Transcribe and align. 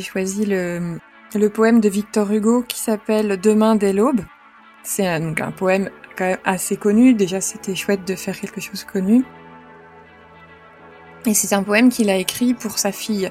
J'ai 0.00 0.06
choisi 0.06 0.46
le, 0.46 0.98
poème 1.50 1.78
de 1.78 1.90
Victor 1.90 2.32
Hugo 2.32 2.64
qui 2.66 2.78
s'appelle 2.78 3.38
Demain 3.38 3.74
dès 3.74 3.92
l'aube. 3.92 4.22
C'est 4.82 5.06
un, 5.06 5.34
un 5.36 5.50
poème 5.50 5.90
quand 6.16 6.24
même 6.24 6.38
assez 6.42 6.78
connu. 6.78 7.12
Déjà, 7.12 7.42
c'était 7.42 7.74
chouette 7.74 8.08
de 8.08 8.14
faire 8.14 8.40
quelque 8.40 8.62
chose 8.62 8.82
connu. 8.84 9.24
Et 11.26 11.34
c'est 11.34 11.54
un 11.54 11.62
poème 11.62 11.90
qu'il 11.90 12.08
a 12.08 12.16
écrit 12.16 12.54
pour 12.54 12.78
sa 12.78 12.92
fille. 12.92 13.30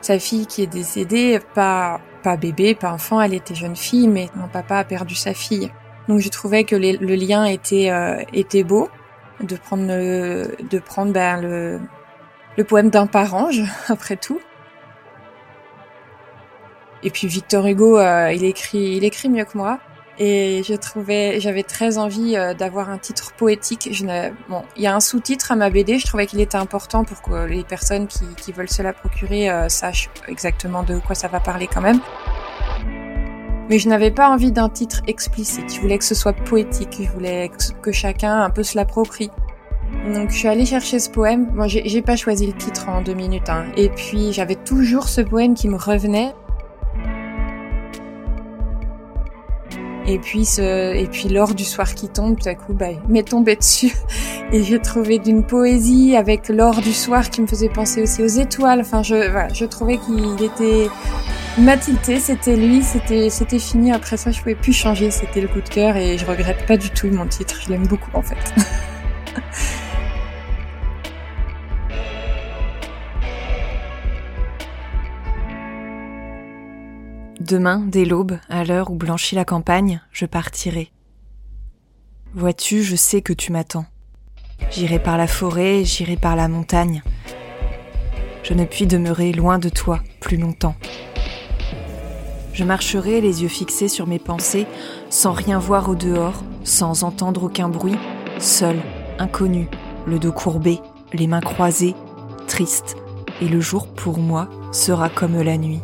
Sa 0.00 0.20
fille 0.20 0.46
qui 0.46 0.62
est 0.62 0.68
décédée, 0.68 1.40
pas, 1.54 2.00
pas 2.22 2.36
bébé, 2.36 2.76
pas 2.76 2.92
enfant, 2.92 3.20
elle 3.20 3.34
était 3.34 3.56
jeune 3.56 3.74
fille, 3.74 4.06
mais 4.06 4.28
mon 4.36 4.46
papa 4.46 4.76
a 4.76 4.84
perdu 4.84 5.16
sa 5.16 5.34
fille. 5.34 5.72
Donc 6.06 6.20
je 6.20 6.28
trouvais 6.28 6.62
que 6.62 6.76
le 6.76 7.14
lien 7.16 7.46
était, 7.46 7.90
euh, 7.90 8.22
était 8.32 8.62
beau 8.62 8.90
de 9.40 9.56
prendre, 9.56 9.88
le, 9.88 10.54
de 10.70 10.78
prendre 10.78 11.12
ben, 11.12 11.40
le, 11.42 12.64
poème 12.64 12.90
d'un 12.90 13.08
parent, 13.08 13.48
après 13.88 14.16
tout. 14.16 14.38
Et 17.02 17.10
puis 17.10 17.26
Victor 17.28 17.66
Hugo, 17.66 17.98
euh, 17.98 18.32
il 18.32 18.44
écrit, 18.44 18.96
il 18.96 19.04
écrit 19.04 19.28
mieux 19.28 19.44
que 19.44 19.56
moi. 19.56 19.78
Et 20.20 20.62
je 20.64 20.74
trouvais, 20.74 21.38
j'avais 21.38 21.62
très 21.62 21.96
envie 21.96 22.36
euh, 22.36 22.52
d'avoir 22.52 22.90
un 22.90 22.98
titre 22.98 23.32
poétique. 23.34 23.88
Je 23.92 24.04
bon, 24.48 24.64
il 24.76 24.82
y 24.82 24.88
a 24.88 24.94
un 24.94 25.00
sous-titre 25.00 25.52
à 25.52 25.56
ma 25.56 25.70
BD. 25.70 25.98
Je 25.98 26.06
trouvais 26.06 26.26
qu'il 26.26 26.40
était 26.40 26.56
important 26.56 27.04
pour 27.04 27.22
que 27.22 27.46
les 27.46 27.62
personnes 27.62 28.08
qui, 28.08 28.52
veulent 28.52 28.68
se 28.68 28.82
la 28.82 28.92
procurer 28.92 29.48
euh, 29.48 29.68
sachent 29.68 30.10
exactement 30.26 30.82
de 30.82 30.98
quoi 30.98 31.14
ça 31.14 31.28
va 31.28 31.38
parler 31.38 31.68
quand 31.72 31.80
même. 31.80 32.00
Mais 33.70 33.78
je 33.78 33.88
n'avais 33.88 34.10
pas 34.10 34.28
envie 34.28 34.50
d'un 34.50 34.68
titre 34.68 35.02
explicite. 35.06 35.72
Je 35.72 35.80
voulais 35.80 35.98
que 35.98 36.04
ce 36.04 36.16
soit 36.16 36.32
poétique. 36.32 36.98
Je 37.00 37.10
voulais 37.10 37.52
que 37.80 37.92
chacun 37.92 38.42
un 38.42 38.50
peu 38.50 38.64
se 38.64 38.76
l'approprie. 38.76 39.30
Donc 40.12 40.30
je 40.30 40.36
suis 40.36 40.48
allée 40.48 40.66
chercher 40.66 40.98
ce 40.98 41.10
poème. 41.10 41.48
Moi, 41.54 41.68
j'ai 41.68 42.02
pas 42.02 42.16
choisi 42.16 42.46
le 42.46 42.54
titre 42.54 42.88
en 42.88 43.02
deux 43.02 43.14
minutes. 43.14 43.48
Hein. 43.48 43.66
Et 43.76 43.88
puis 43.88 44.32
j'avais 44.32 44.56
toujours 44.56 45.08
ce 45.08 45.20
poème 45.20 45.54
qui 45.54 45.68
me 45.68 45.76
revenait. 45.76 46.34
Et 50.08 50.18
puis 50.18 50.48
et 50.58 51.06
puis 51.10 51.28
l'or 51.28 51.54
du 51.54 51.64
soir 51.64 51.94
qui 51.94 52.08
tombe, 52.08 52.38
tout 52.38 52.48
à 52.48 52.54
coup, 52.54 52.72
bah, 52.72 52.88
m'est 53.08 53.28
tombé 53.28 53.56
dessus. 53.56 53.92
Et 54.52 54.64
j'ai 54.64 54.78
trouvé 54.78 55.18
d'une 55.18 55.44
poésie 55.44 56.16
avec 56.16 56.48
l'or 56.48 56.80
du 56.80 56.94
soir 56.94 57.28
qui 57.28 57.42
me 57.42 57.46
faisait 57.46 57.68
penser 57.68 58.02
aussi 58.02 58.22
aux 58.22 58.26
étoiles. 58.26 58.80
Enfin, 58.80 59.02
je, 59.02 59.14
je 59.52 59.66
trouvais 59.66 59.98
qu'il 59.98 60.42
était 60.42 60.88
matilté, 61.58 62.18
c'était 62.20 62.56
lui, 62.56 62.82
c'était, 62.82 63.28
c'était 63.28 63.58
fini. 63.58 63.92
Après 63.92 64.16
ça, 64.16 64.30
je 64.30 64.38
pouvais 64.38 64.54
plus 64.54 64.72
changer. 64.72 65.10
C'était 65.10 65.42
le 65.42 65.48
coup 65.48 65.60
de 65.60 65.68
cœur 65.68 65.96
et 65.96 66.16
je 66.16 66.24
regrette 66.24 66.66
pas 66.66 66.78
du 66.78 66.88
tout 66.88 67.08
mon 67.08 67.26
titre. 67.26 67.60
Je 67.62 67.68
l'aime 67.68 67.86
beaucoup, 67.86 68.10
en 68.14 68.22
fait. 68.22 68.54
Demain, 77.48 77.82
dès 77.86 78.04
l'aube, 78.04 78.38
à 78.50 78.62
l'heure 78.62 78.90
où 78.90 78.94
blanchit 78.94 79.34
la 79.34 79.46
campagne, 79.46 80.02
je 80.12 80.26
partirai. 80.26 80.92
Vois-tu, 82.34 82.82
je 82.82 82.94
sais 82.94 83.22
que 83.22 83.32
tu 83.32 83.52
m'attends. 83.52 83.86
J'irai 84.70 84.98
par 84.98 85.16
la 85.16 85.26
forêt, 85.26 85.82
j'irai 85.82 86.16
par 86.16 86.36
la 86.36 86.48
montagne. 86.48 87.02
Je 88.42 88.52
ne 88.52 88.66
puis 88.66 88.86
demeurer 88.86 89.32
loin 89.32 89.58
de 89.58 89.70
toi 89.70 90.00
plus 90.20 90.36
longtemps. 90.36 90.74
Je 92.52 92.64
marcherai 92.64 93.22
les 93.22 93.42
yeux 93.42 93.48
fixés 93.48 93.88
sur 93.88 94.06
mes 94.06 94.18
pensées, 94.18 94.66
sans 95.08 95.32
rien 95.32 95.58
voir 95.58 95.88
au 95.88 95.94
dehors, 95.94 96.44
sans 96.64 97.02
entendre 97.02 97.44
aucun 97.44 97.70
bruit, 97.70 97.96
seul, 98.38 98.76
inconnu, 99.18 99.68
le 100.06 100.18
dos 100.18 100.32
courbé, 100.32 100.80
les 101.14 101.26
mains 101.26 101.40
croisées, 101.40 101.94
triste, 102.46 102.98
et 103.40 103.48
le 103.48 103.60
jour 103.62 103.86
pour 103.86 104.18
moi 104.18 104.50
sera 104.70 105.08
comme 105.08 105.40
la 105.40 105.56
nuit. 105.56 105.80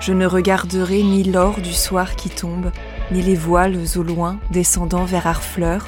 Je 0.00 0.14
ne 0.14 0.26
regarderai 0.26 1.02
ni 1.02 1.24
l'or 1.24 1.60
du 1.60 1.74
soir 1.74 2.16
qui 2.16 2.30
tombe, 2.30 2.72
ni 3.12 3.20
les 3.20 3.34
voiles 3.34 3.76
au 3.96 4.02
loin 4.02 4.38
descendant 4.50 5.04
vers 5.04 5.26
Harfleur, 5.26 5.84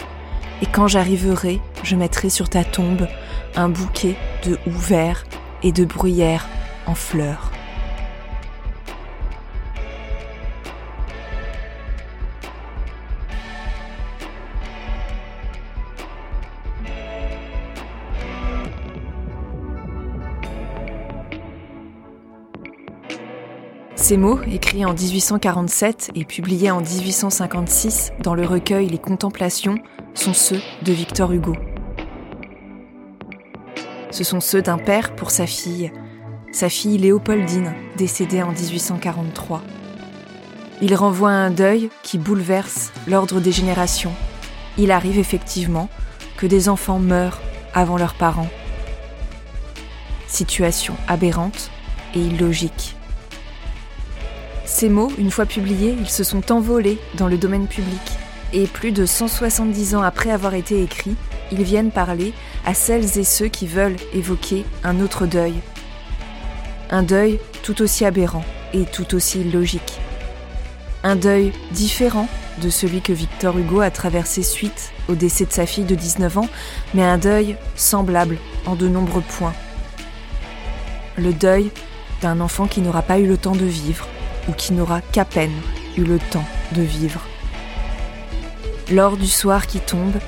et 0.61 0.67
quand 0.67 0.87
j'arriverai, 0.87 1.61
je 1.83 1.97
mettrai 1.97 2.29
sur 2.29 2.51
ta 2.51 2.63
tombe 2.63 3.09
un 3.57 3.71
bouquet 3.71 4.17
de 4.45 4.59
houx 4.67 4.79
verts 4.79 5.25
et 5.63 5.73
de 5.73 5.87
bruyères 5.87 6.47
en 6.87 6.95
fleurs. 6.95 7.52
Ces 24.13 24.19
mots, 24.19 24.43
écrits 24.43 24.85
en 24.85 24.93
1847 24.93 26.11
et 26.15 26.27
publiés 26.27 26.71
en 26.71 26.83
1856 26.83 28.13
dans 28.21 28.35
le 28.35 28.45
recueil 28.45 28.87
Les 28.87 28.99
Contemplations, 28.99 29.79
sont 30.13 30.35
ceux 30.35 30.61
de 30.83 30.93
Victor 30.93 31.33
Hugo. 31.33 31.57
Ce 34.11 34.23
sont 34.23 34.41
ceux 34.41 34.61
d'un 34.61 34.77
père 34.77 35.17
pour 35.17 35.31
sa 35.31 35.47
fille, 35.47 35.91
sa 36.53 36.69
fille 36.69 36.99
Léopoldine, 36.99 37.73
décédée 37.97 38.43
en 38.43 38.53
1843. 38.53 39.63
Il 40.83 40.95
renvoie 40.95 41.31
un 41.31 41.51
deuil 41.51 41.89
qui 42.03 42.19
bouleverse 42.19 42.93
l'ordre 43.07 43.41
des 43.41 43.51
générations. 43.51 44.13
Il 44.77 44.91
arrive 44.91 45.19
effectivement 45.19 45.89
que 46.37 46.45
des 46.45 46.69
enfants 46.69 46.99
meurent 46.99 47.41
avant 47.73 47.97
leurs 47.97 48.13
parents. 48.13 48.51
Situation 50.27 50.97
aberrante 51.09 51.71
et 52.15 52.21
illogique. 52.21 52.95
Ces 54.73 54.89
mots, 54.89 55.13
une 55.19 55.31
fois 55.31 55.45
publiés, 55.45 55.95
ils 56.01 56.09
se 56.09 56.25
sont 56.25 56.51
envolés 56.51 56.99
dans 57.19 57.29
le 57.29 57.37
domaine 57.37 57.67
public. 57.67 58.01
Et 58.55 58.67
plus 58.67 58.91
de 58.91 59.05
170 59.05 59.95
ans 59.95 60.03
après 60.03 60.31
avoir 60.31 60.55
été 60.55 60.83
écrits, 60.83 61.15
ils 61.53 61.63
viennent 61.63 61.91
parler 61.91 62.33
à 62.65 62.73
celles 62.73 63.19
et 63.19 63.23
ceux 63.23 63.49
qui 63.49 63.67
veulent 63.67 63.99
évoquer 64.15 64.65
un 64.83 65.01
autre 65.01 65.27
deuil. 65.27 65.53
Un 66.91 67.03
deuil 67.03 67.39
tout 67.63 67.83
aussi 67.83 68.07
aberrant 68.07 68.47
et 68.73 68.85
tout 68.87 69.15
aussi 69.15 69.43
illogique. 69.43 70.01
Un 71.05 71.17
deuil 71.17 71.53
différent 71.73 72.27
de 72.63 72.71
celui 72.71 73.03
que 73.03 73.13
Victor 73.13 73.59
Hugo 73.59 73.83
a 73.83 73.91
traversé 73.91 74.43
suite 74.43 74.93
au 75.07 75.15
décès 75.15 75.45
de 75.45 75.53
sa 75.53 75.67
fille 75.67 75.85
de 75.85 75.95
19 75.95 76.39
ans, 76.39 76.49
mais 76.95 77.05
un 77.05 77.19
deuil 77.19 77.57
semblable 77.77 78.39
en 78.65 78.75
de 78.75 78.89
nombreux 78.89 79.23
points. 79.37 79.55
Le 81.19 81.35
deuil 81.35 81.71
d'un 82.23 82.41
enfant 82.41 82.67
qui 82.67 82.81
n'aura 82.81 83.03
pas 83.03 83.19
eu 83.19 83.27
le 83.27 83.37
temps 83.37 83.55
de 83.55 83.67
vivre, 83.67 84.09
ou 84.49 84.53
qui 84.53 84.73
n'aura 84.73 85.01
qu'à 85.01 85.25
peine 85.25 85.61
eu 85.97 86.05
le 86.05 86.19
temps 86.19 86.45
de 86.73 86.83
vivre. 86.83 87.21
Lors 88.91 89.17
du 89.17 89.27
soir 89.27 89.67
qui 89.67 89.81
tombe, 89.81 90.19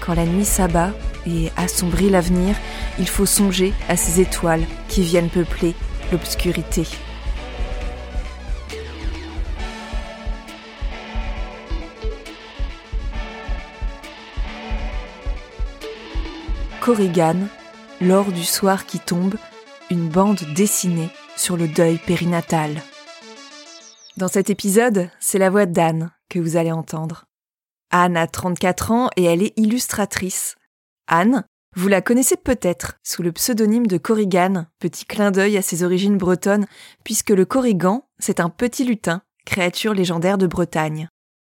quand 0.00 0.14
la 0.14 0.24
nuit 0.24 0.44
s'abat 0.44 0.92
et 1.26 1.50
assombrit 1.56 2.10
l'avenir, 2.10 2.56
il 2.98 3.08
faut 3.08 3.26
songer 3.26 3.74
à 3.88 3.96
ces 3.96 4.20
étoiles 4.20 4.64
qui 4.88 5.02
viennent 5.02 5.30
peupler 5.30 5.74
l'obscurité. 6.10 6.86
Corrigan, 16.80 17.36
lors 18.00 18.32
du 18.32 18.44
soir 18.44 18.86
qui 18.86 18.98
tombe, 18.98 19.34
une 19.90 20.08
bande 20.08 20.40
dessinée 20.54 21.10
sur 21.36 21.58
le 21.58 21.68
deuil 21.68 21.98
périnatal. 21.98 22.80
Dans 24.18 24.26
cet 24.26 24.50
épisode, 24.50 25.10
c'est 25.20 25.38
la 25.38 25.48
voix 25.48 25.64
d'Anne 25.64 26.10
que 26.28 26.40
vous 26.40 26.56
allez 26.56 26.72
entendre. 26.72 27.26
Anne 27.92 28.16
a 28.16 28.26
34 28.26 28.90
ans 28.90 29.10
et 29.16 29.22
elle 29.22 29.44
est 29.44 29.56
illustratrice. 29.56 30.56
Anne, 31.06 31.44
vous 31.76 31.86
la 31.86 32.02
connaissez 32.02 32.36
peut-être 32.36 32.98
sous 33.04 33.22
le 33.22 33.30
pseudonyme 33.30 33.86
de 33.86 33.96
Corrigan, 33.96 34.66
petit 34.80 35.04
clin 35.04 35.30
d'œil 35.30 35.56
à 35.56 35.62
ses 35.62 35.84
origines 35.84 36.18
bretonnes, 36.18 36.66
puisque 37.04 37.30
le 37.30 37.44
Corrigan, 37.44 38.08
c'est 38.18 38.40
un 38.40 38.48
petit 38.48 38.84
lutin, 38.84 39.22
créature 39.46 39.94
légendaire 39.94 40.36
de 40.36 40.48
Bretagne. 40.48 41.08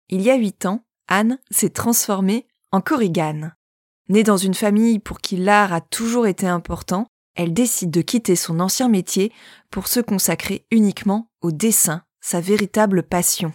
Il 0.09 0.23
y 0.23 0.31
a 0.31 0.37
huit 0.37 0.65
ans, 0.65 0.87
Anne 1.07 1.39
s'est 1.51 1.69
transformée 1.69 2.47
en 2.73 2.81
Corrigan. 2.81 3.51
Née 4.09 4.23
dans 4.23 4.39
une 4.39 4.55
famille 4.55 5.01
pour 5.01 5.21
qui 5.21 5.37
l'art 5.37 5.75
a 5.75 5.83
toujours 5.83 6.27
été 6.27 6.47
important, 6.47 7.09
elle 7.35 7.53
décide 7.53 7.91
de 7.91 8.01
quitter 8.01 8.37
son 8.37 8.59
ancien 8.59 8.89
métier 8.89 9.35
pour 9.71 9.87
se 9.87 10.01
consacrer 10.01 10.65
uniquement 10.71 11.29
au 11.43 11.53
dessin, 11.53 12.04
sa 12.25 12.41
véritable 12.41 13.03
passion. 13.03 13.53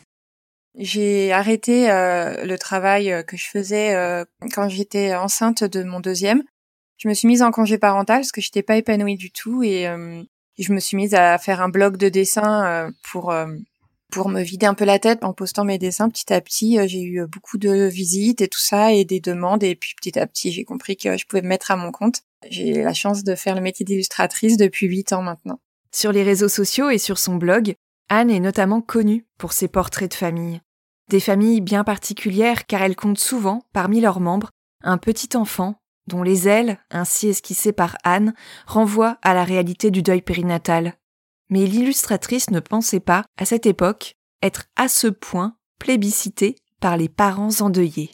J'ai 0.78 1.32
arrêté 1.32 1.90
euh, 1.90 2.46
le 2.46 2.58
travail 2.60 3.12
euh, 3.12 3.24
que 3.24 3.36
je 3.36 3.48
faisais 3.48 3.96
euh, 3.96 4.24
quand 4.54 4.70
j'étais 4.70 5.16
enceinte 5.16 5.64
de 5.64 5.84
mon 5.84 6.00
deuxième. 6.00 6.44
Je 6.98 7.08
me 7.08 7.16
suis 7.16 7.28
mise 7.28 7.42
en 7.42 7.50
congé 7.50 7.80
parental 7.80 8.18
parce 8.18 8.32
que 8.32 8.42
j'étais 8.42 8.62
pas 8.62 8.78
épanouie 8.78 9.16
du 9.16 9.32
tout 9.32 9.64
et, 9.64 9.88
je 10.60 10.74
me 10.74 10.82
suis 10.82 10.98
mise 10.98 11.14
à 11.14 11.38
faire 11.38 11.62
un 11.62 11.70
blog 11.70 11.96
de 11.96 12.10
dessin 12.10 12.92
pour 13.10 13.34
pour 14.12 14.28
me 14.28 14.42
vider 14.42 14.66
un 14.66 14.74
peu 14.74 14.84
la 14.84 15.00
tête 15.00 15.24
en 15.24 15.32
postant 15.32 15.64
mes 15.64 15.78
dessins 15.78 16.10
petit 16.10 16.34
à 16.34 16.42
petit. 16.42 16.78
J'ai 16.90 17.02
eu 17.02 17.26
beaucoup 17.26 17.58
de 17.58 17.86
visites 17.86 18.42
et 18.42 18.50
tout 18.50 18.60
ça 18.60 18.92
et 18.92 19.06
des 19.06 19.22
demandes 19.22 19.64
et 19.64 19.76
puis 19.76 19.96
petit 19.96 20.20
à 20.20 20.28
petit 20.28 20.52
j'ai 20.52 20.66
compris 20.66 20.98
que 20.98 21.16
je 21.16 21.26
pouvais 21.26 21.42
me 21.42 21.48
mettre 21.48 21.72
à 21.72 21.78
mon 21.78 21.94
compte. 21.94 22.24
J'ai 22.50 22.84
la 22.84 22.94
chance 22.94 23.24
de 23.24 23.36
faire 23.36 23.56
le 23.56 23.62
métier 23.62 23.86
d'illustratrice 23.86 24.58
depuis 24.58 24.88
huit 24.88 25.14
ans 25.14 25.22
maintenant. 25.22 25.62
Sur 25.94 26.12
les 26.12 26.24
réseaux 26.24 26.50
sociaux 26.50 26.90
et 26.90 26.98
sur 26.98 27.18
son 27.18 27.38
blog, 27.38 27.76
Anne 28.10 28.32
est 28.32 28.40
notamment 28.40 28.82
connue 28.82 29.26
pour 29.38 29.54
ses 29.54 29.68
portraits 29.68 30.10
de 30.10 30.16
famille. 30.16 30.62
Des 31.10 31.20
familles 31.20 31.62
bien 31.62 31.84
particulières 31.84 32.66
car 32.66 32.82
elle 32.82 32.96
compte 32.96 33.20
souvent, 33.20 33.62
parmi 33.72 34.02
leurs 34.02 34.20
membres, 34.20 34.50
un 34.84 34.98
petit 34.98 35.38
enfant 35.38 35.76
dont 36.08 36.24
les 36.24 36.48
ailes, 36.48 36.80
ainsi 36.90 37.28
esquissées 37.28 37.72
par 37.72 37.96
Anne, 38.04 38.34
renvoient 38.66 39.18
à 39.22 39.34
la 39.34 39.44
réalité 39.44 39.92
du 39.92 40.02
deuil 40.02 40.22
périnatal. 40.22 40.96
Mais 41.50 41.66
l'illustratrice 41.66 42.50
ne 42.50 42.60
pensait 42.60 43.00
pas, 43.00 43.26
à 43.38 43.46
cette 43.46 43.66
époque, 43.66 44.16
être 44.42 44.66
à 44.76 44.88
ce 44.88 45.08
point 45.08 45.56
plébiscitée 45.80 46.56
par 46.80 46.98
les 46.98 47.10
parents 47.10 47.62
endeuillés. 47.62 48.12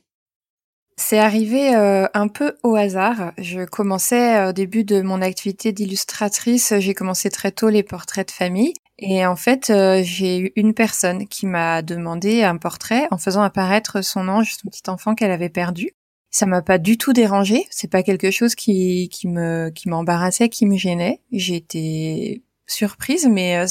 C'est 0.97 1.19
arrivé 1.19 1.75
euh, 1.75 2.07
un 2.13 2.27
peu 2.30 2.57
au 2.63 2.75
hasard. 2.75 3.33
Je 3.38 3.65
commençais 3.65 4.38
euh, 4.38 4.50
au 4.50 4.53
début 4.53 4.86
de 4.86 5.01
mon 5.01 5.21
activité 5.21 5.74
d'illustratrice, 5.74 6.74
j'ai 6.80 6.94
commencé 6.94 7.30
très 7.30 7.51
tôt 7.51 7.69
les 7.69 7.83
portraits 7.83 8.27
de 8.27 8.31
famille. 8.31 8.74
Et 8.97 9.25
en 9.25 9.36
fait, 9.36 9.69
euh, 9.69 10.01
j'ai 10.03 10.39
eu 10.39 10.51
une 10.56 10.74
personne 10.74 11.27
qui 11.27 11.45
m'a 11.45 11.81
demandé 11.81 12.44
un 12.44 12.57
portrait 12.57 13.07
en 13.12 13.18
faisant 13.18 13.42
apparaître 13.42 14.01
son 14.01 14.30
ange, 14.30 14.56
son 14.56 14.69
petit 14.69 14.89
enfant 14.89 15.15
qu'elle 15.15 15.31
avait 15.31 15.50
perdu. 15.50 15.92
Ça 16.31 16.45
m'a 16.45 16.62
pas 16.62 16.77
du 16.77 16.97
tout 16.97 17.13
dérangé. 17.13 17.65
C'est 17.69 17.89
pas 17.89 18.03
quelque 18.03 18.31
chose 18.31 18.56
qui, 18.56 19.09
qui 19.09 19.27
me 19.27 19.69
qui 19.69 19.89
m'embarrassait, 19.89 20.50
qui 20.50 20.65
me 20.65 20.77
gênait. 20.77 21.21
J'ai 21.31 21.56
été 21.56 22.44
surprise, 22.68 23.27
mais 23.30 23.65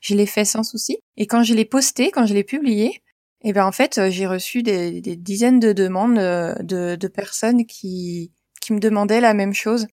je 0.00 0.14
l'ai 0.14 0.26
fait 0.26 0.44
sans 0.44 0.62
souci. 0.62 0.98
Et 1.16 1.26
quand 1.26 1.42
je 1.42 1.54
l'ai 1.54 1.64
posté, 1.64 2.10
quand 2.10 2.26
je 2.26 2.34
l'ai 2.34 2.44
publié, 2.44 3.02
et 3.42 3.52
ben 3.52 3.64
en 3.64 3.72
fait, 3.72 3.98
euh, 3.98 4.10
j'ai 4.10 4.26
reçu 4.26 4.62
des, 4.62 5.00
dizaines 5.00 5.60
de 5.60 5.72
demandes 5.72 6.18
euh, 6.18 6.54
de, 6.60 6.96
de, 6.96 7.08
personnes 7.08 7.64
qui, 7.64 8.32
qui 8.60 8.72
me 8.72 8.80
demandaient 8.80 9.20
la 9.20 9.34
même 9.34 9.54
chose. 9.54 9.86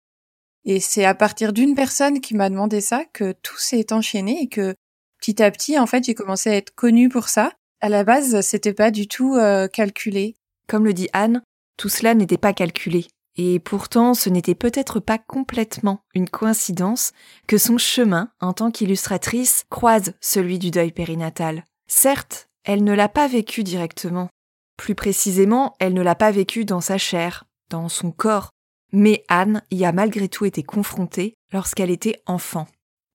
Et 0.65 0.79
c'est 0.79 1.05
à 1.05 1.13
partir 1.13 1.53
d'une 1.53 1.75
personne 1.75 2.21
qui 2.21 2.35
m'a 2.35 2.49
demandé 2.49 2.81
ça 2.81 3.05
que 3.13 3.33
tout 3.43 3.57
s'est 3.57 3.93
enchaîné 3.93 4.41
et 4.41 4.47
que 4.47 4.75
petit 5.19 5.41
à 5.41 5.51
petit, 5.51 5.77
en 5.77 5.85
fait, 5.85 6.03
j'ai 6.03 6.15
commencé 6.15 6.49
à 6.49 6.55
être 6.55 6.73
connue 6.73 7.09
pour 7.09 7.29
ça. 7.29 7.53
À 7.81 7.89
la 7.89 8.03
base, 8.03 8.41
c'était 8.41 8.73
pas 8.73 8.89
du 8.89 9.07
tout 9.07 9.35
euh, 9.35 9.67
calculé. 9.67 10.35
Comme 10.67 10.85
le 10.85 10.93
dit 10.93 11.09
Anne, 11.13 11.43
tout 11.77 11.89
cela 11.89 12.15
n'était 12.15 12.37
pas 12.37 12.53
calculé. 12.53 13.07
Et 13.37 13.59
pourtant, 13.59 14.13
ce 14.13 14.29
n'était 14.29 14.55
peut-être 14.55 14.99
pas 14.99 15.17
complètement 15.17 15.99
une 16.13 16.29
coïncidence 16.29 17.11
que 17.47 17.57
son 17.57 17.77
chemin, 17.77 18.31
en 18.39 18.53
tant 18.53 18.71
qu'illustratrice, 18.71 19.65
croise 19.69 20.13
celui 20.21 20.57
du 20.57 20.71
deuil 20.71 20.91
périnatal. 20.91 21.65
Certes, 21.87 22.47
elle 22.63 22.83
ne 22.83 22.93
l'a 22.93 23.09
pas 23.09 23.27
vécu 23.27 23.63
directement. 23.63 24.29
Plus 24.77 24.95
précisément, 24.95 25.75
elle 25.79 25.93
ne 25.93 26.01
l'a 26.01 26.15
pas 26.15 26.31
vécu 26.31 26.65
dans 26.65 26.81
sa 26.81 26.97
chair, 26.97 27.43
dans 27.69 27.89
son 27.89 28.11
corps. 28.11 28.49
Mais 28.95 29.23
Anne 29.27 29.61
y 29.71 29.85
a 29.85 29.91
malgré 29.91 30.27
tout 30.29 30.45
été 30.45 30.63
confrontée 30.63 31.35
lorsqu'elle 31.51 31.91
était 31.91 32.21
enfant. 32.25 32.65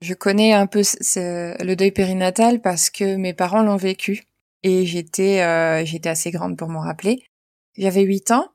Je 0.03 0.15
connais 0.15 0.53
un 0.53 0.67
peu 0.67 0.83
le 1.17 1.75
deuil 1.75 1.91
périnatal 1.91 2.61
parce 2.61 2.91
que 2.91 3.17
mes 3.17 3.35
parents 3.35 3.63
l'ont 3.63 3.77
vécu 3.77 4.25
et 4.63 4.87
j'étais 4.87 5.43
euh, 5.43 5.85
j'étais 5.85 6.09
assez 6.09 6.31
grande 6.31 6.57
pour 6.57 6.69
m'en 6.69 6.81
rappeler. 6.81 7.23
J'avais 7.77 8.03
huit 8.03 8.31
ans 8.31 8.49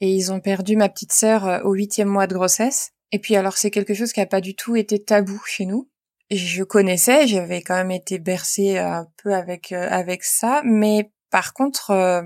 et 0.00 0.10
ils 0.10 0.32
ont 0.32 0.40
perdu 0.40 0.76
ma 0.76 0.88
petite 0.88 1.12
sœur 1.12 1.46
euh, 1.46 1.60
au 1.62 1.72
huitième 1.72 2.08
mois 2.08 2.26
de 2.26 2.34
grossesse. 2.34 2.92
Et 3.12 3.18
puis 3.18 3.36
alors 3.36 3.56
c'est 3.56 3.70
quelque 3.70 3.94
chose 3.94 4.12
qui 4.12 4.20
n'a 4.20 4.26
pas 4.26 4.40
du 4.40 4.54
tout 4.54 4.76
été 4.76 5.02
tabou 5.02 5.40
chez 5.46 5.64
nous 5.64 5.88
je 6.30 6.64
connaissais, 6.64 7.26
j'avais 7.26 7.62
quand 7.62 7.76
même 7.76 7.90
été 7.90 8.18
bercée 8.18 8.78
un 8.78 9.06
peu 9.22 9.34
avec 9.34 9.72
euh, 9.72 9.86
avec 9.90 10.24
ça, 10.24 10.62
mais 10.64 11.10
par 11.30 11.54
contre, 11.54 11.90
euh, 11.90 12.22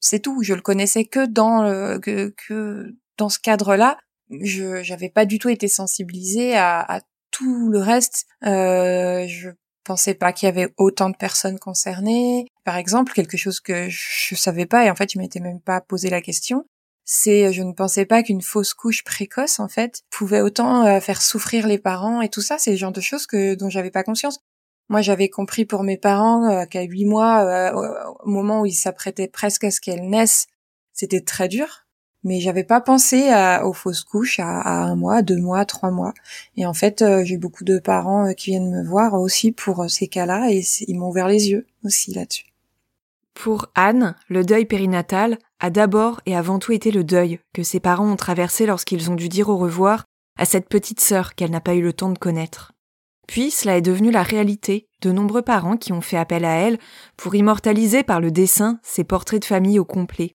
c'est 0.00 0.20
tout. 0.20 0.42
Je 0.42 0.54
le 0.54 0.60
connaissais 0.60 1.04
que 1.04 1.26
dans 1.26 1.62
le, 1.62 1.98
que, 1.98 2.34
que 2.48 2.94
dans 3.18 3.28
ce 3.28 3.38
cadre-là. 3.38 3.98
Je 4.30 4.82
j'avais 4.82 5.10
pas 5.10 5.26
du 5.26 5.38
tout 5.38 5.48
été 5.48 5.68
sensibilisée 5.68 6.56
à, 6.56 6.80
à 6.80 7.00
tout 7.30 7.68
le 7.68 7.78
reste. 7.80 8.26
Euh, 8.44 9.26
je 9.26 9.50
pensais 9.84 10.14
pas 10.14 10.32
qu'il 10.32 10.46
y 10.46 10.50
avait 10.50 10.72
autant 10.76 11.10
de 11.10 11.16
personnes 11.16 11.58
concernées. 11.58 12.46
Par 12.64 12.76
exemple, 12.76 13.12
quelque 13.12 13.36
chose 13.36 13.60
que 13.60 13.88
je 13.88 14.34
savais 14.34 14.66
pas 14.66 14.86
et 14.86 14.90
en 14.90 14.94
fait 14.94 15.12
je 15.12 15.18
m'étais 15.18 15.40
même 15.40 15.60
pas 15.60 15.80
posé 15.80 16.10
la 16.10 16.20
question, 16.20 16.64
c'est 17.10 17.54
je 17.54 17.62
ne 17.62 17.72
pensais 17.72 18.04
pas 18.04 18.22
qu'une 18.22 18.42
fausse 18.42 18.74
couche 18.74 19.02
précoce 19.02 19.60
en 19.60 19.68
fait 19.68 20.02
pouvait 20.10 20.42
autant 20.42 20.84
euh, 20.84 21.00
faire 21.00 21.22
souffrir 21.22 21.66
les 21.66 21.78
parents 21.78 22.20
et 22.20 22.28
tout 22.28 22.42
ça 22.42 22.58
c'est 22.58 22.72
le 22.72 22.76
genre 22.76 22.92
de 22.92 23.00
choses 23.00 23.26
que 23.26 23.54
dont 23.54 23.70
j'avais 23.70 23.90
pas 23.90 24.02
conscience 24.02 24.40
moi 24.90 25.00
j'avais 25.00 25.30
compris 25.30 25.64
pour 25.64 25.84
mes 25.84 25.96
parents 25.96 26.44
euh, 26.50 26.66
qu'à 26.66 26.82
huit 26.82 27.06
mois 27.06 27.44
euh, 27.44 27.72
au 28.20 28.28
moment 28.28 28.60
où 28.60 28.66
ils 28.66 28.74
s'apprêtaient 28.74 29.26
presque 29.26 29.64
à 29.64 29.70
ce 29.70 29.80
qu'elles 29.80 30.06
naissent 30.06 30.48
c'était 30.92 31.22
très 31.22 31.48
dur 31.48 31.86
mais 32.24 32.40
j'avais 32.40 32.64
pas 32.64 32.80
pensé 32.80 33.30
aux 33.62 33.72
fausses 33.72 34.04
couches 34.04 34.40
à, 34.40 34.84
un 34.84 34.96
mois 34.96 35.22
deux 35.22 35.38
mois 35.38 35.64
trois 35.64 35.90
mois 35.90 36.14
et 36.56 36.66
en 36.66 36.74
fait 36.74 37.04
j'ai 37.24 37.36
beaucoup 37.36 37.64
de 37.64 37.78
parents 37.78 38.32
qui 38.34 38.50
viennent 38.50 38.70
me 38.70 38.84
voir 38.84 39.14
aussi 39.14 39.52
pour 39.52 39.88
ces 39.88 40.08
cas-là 40.08 40.50
et 40.50 40.62
ils 40.86 40.98
m'ont 40.98 41.08
ouvert 41.08 41.28
les 41.28 41.50
yeux 41.50 41.66
aussi 41.84 42.12
là-dessus 42.12 42.48
pour 43.38 43.66
Anne, 43.76 44.16
le 44.28 44.44
deuil 44.44 44.66
périnatal 44.66 45.38
a 45.60 45.70
d'abord 45.70 46.20
et 46.26 46.34
avant 46.34 46.58
tout 46.58 46.72
été 46.72 46.90
le 46.90 47.04
deuil 47.04 47.38
que 47.54 47.62
ses 47.62 47.78
parents 47.78 48.10
ont 48.10 48.16
traversé 48.16 48.66
lorsqu'ils 48.66 49.12
ont 49.12 49.14
dû 49.14 49.28
dire 49.28 49.48
au 49.48 49.56
revoir 49.56 50.04
à 50.36 50.44
cette 50.44 50.68
petite 50.68 50.98
sœur 50.98 51.36
qu'elle 51.36 51.52
n'a 51.52 51.60
pas 51.60 51.76
eu 51.76 51.82
le 51.82 51.92
temps 51.92 52.10
de 52.10 52.18
connaître. 52.18 52.72
Puis 53.28 53.52
cela 53.52 53.76
est 53.76 53.82
devenu 53.82 54.10
la 54.10 54.24
réalité 54.24 54.88
de 55.02 55.12
nombreux 55.12 55.42
parents 55.42 55.76
qui 55.76 55.92
ont 55.92 56.00
fait 56.00 56.16
appel 56.16 56.44
à 56.44 56.56
elle 56.56 56.78
pour 57.16 57.36
immortaliser 57.36 58.02
par 58.02 58.20
le 58.20 58.32
dessin 58.32 58.80
ces 58.82 59.04
portraits 59.04 59.42
de 59.42 59.46
famille 59.46 59.78
au 59.78 59.84
complet. 59.84 60.34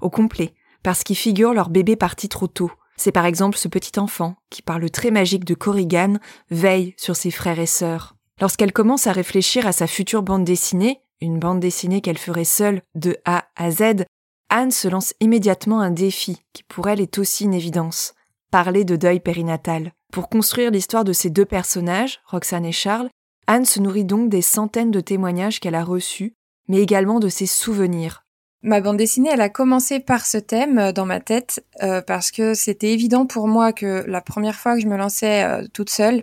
Au 0.00 0.10
complet, 0.10 0.52
parce 0.82 1.02
qu'ils 1.04 1.16
figurent 1.16 1.54
leur 1.54 1.70
bébé 1.70 1.96
parti 1.96 2.28
trop 2.28 2.46
tôt. 2.46 2.70
C'est 2.96 3.12
par 3.12 3.24
exemple 3.24 3.56
ce 3.56 3.68
petit 3.68 3.98
enfant 3.98 4.36
qui, 4.50 4.62
par 4.62 4.78
le 4.78 4.90
trait 4.90 5.10
magique 5.10 5.44
de 5.44 5.54
Corrigan, 5.54 6.18
veille 6.50 6.94
sur 6.96 7.16
ses 7.16 7.30
frères 7.30 7.58
et 7.58 7.66
sœurs. 7.66 8.14
Lorsqu'elle 8.40 8.72
commence 8.72 9.06
à 9.06 9.12
réfléchir 9.12 9.66
à 9.66 9.72
sa 9.72 9.86
future 9.86 10.22
bande 10.22 10.44
dessinée, 10.44 11.00
une 11.20 11.38
bande 11.38 11.60
dessinée 11.60 12.00
qu'elle 12.00 12.18
ferait 12.18 12.44
seule 12.44 12.82
de 12.94 13.16
A 13.24 13.46
à 13.56 13.70
Z, 13.70 14.04
Anne 14.48 14.70
se 14.70 14.88
lance 14.88 15.14
immédiatement 15.20 15.80
un 15.80 15.90
défi 15.90 16.42
qui 16.52 16.62
pour 16.62 16.88
elle 16.88 17.00
est 17.00 17.18
aussi 17.18 17.44
une 17.44 17.54
évidence. 17.54 18.14
Parler 18.50 18.84
de 18.84 18.96
deuil 18.96 19.20
périnatal. 19.20 19.92
Pour 20.12 20.28
construire 20.28 20.70
l'histoire 20.70 21.04
de 21.04 21.12
ces 21.12 21.30
deux 21.30 21.44
personnages, 21.44 22.20
Roxane 22.26 22.64
et 22.64 22.72
Charles, 22.72 23.08
Anne 23.46 23.64
se 23.64 23.80
nourrit 23.80 24.04
donc 24.04 24.28
des 24.28 24.42
centaines 24.42 24.90
de 24.90 25.00
témoignages 25.00 25.60
qu'elle 25.60 25.74
a 25.74 25.84
reçus, 25.84 26.34
mais 26.68 26.78
également 26.78 27.20
de 27.20 27.28
ses 27.28 27.46
souvenirs. 27.46 28.24
Ma 28.62 28.82
bande 28.82 28.98
dessinée, 28.98 29.30
elle 29.32 29.40
a 29.40 29.48
commencé 29.48 30.00
par 30.00 30.26
ce 30.26 30.36
thème 30.36 30.78
euh, 30.78 30.92
dans 30.92 31.06
ma 31.06 31.20
tête 31.20 31.64
euh, 31.82 32.02
parce 32.02 32.30
que 32.30 32.52
c'était 32.52 32.92
évident 32.92 33.24
pour 33.24 33.48
moi 33.48 33.72
que 33.72 34.04
la 34.06 34.20
première 34.20 34.56
fois 34.56 34.74
que 34.74 34.82
je 34.82 34.86
me 34.86 34.98
lançais 34.98 35.44
euh, 35.44 35.66
toute 35.72 35.88
seule, 35.88 36.22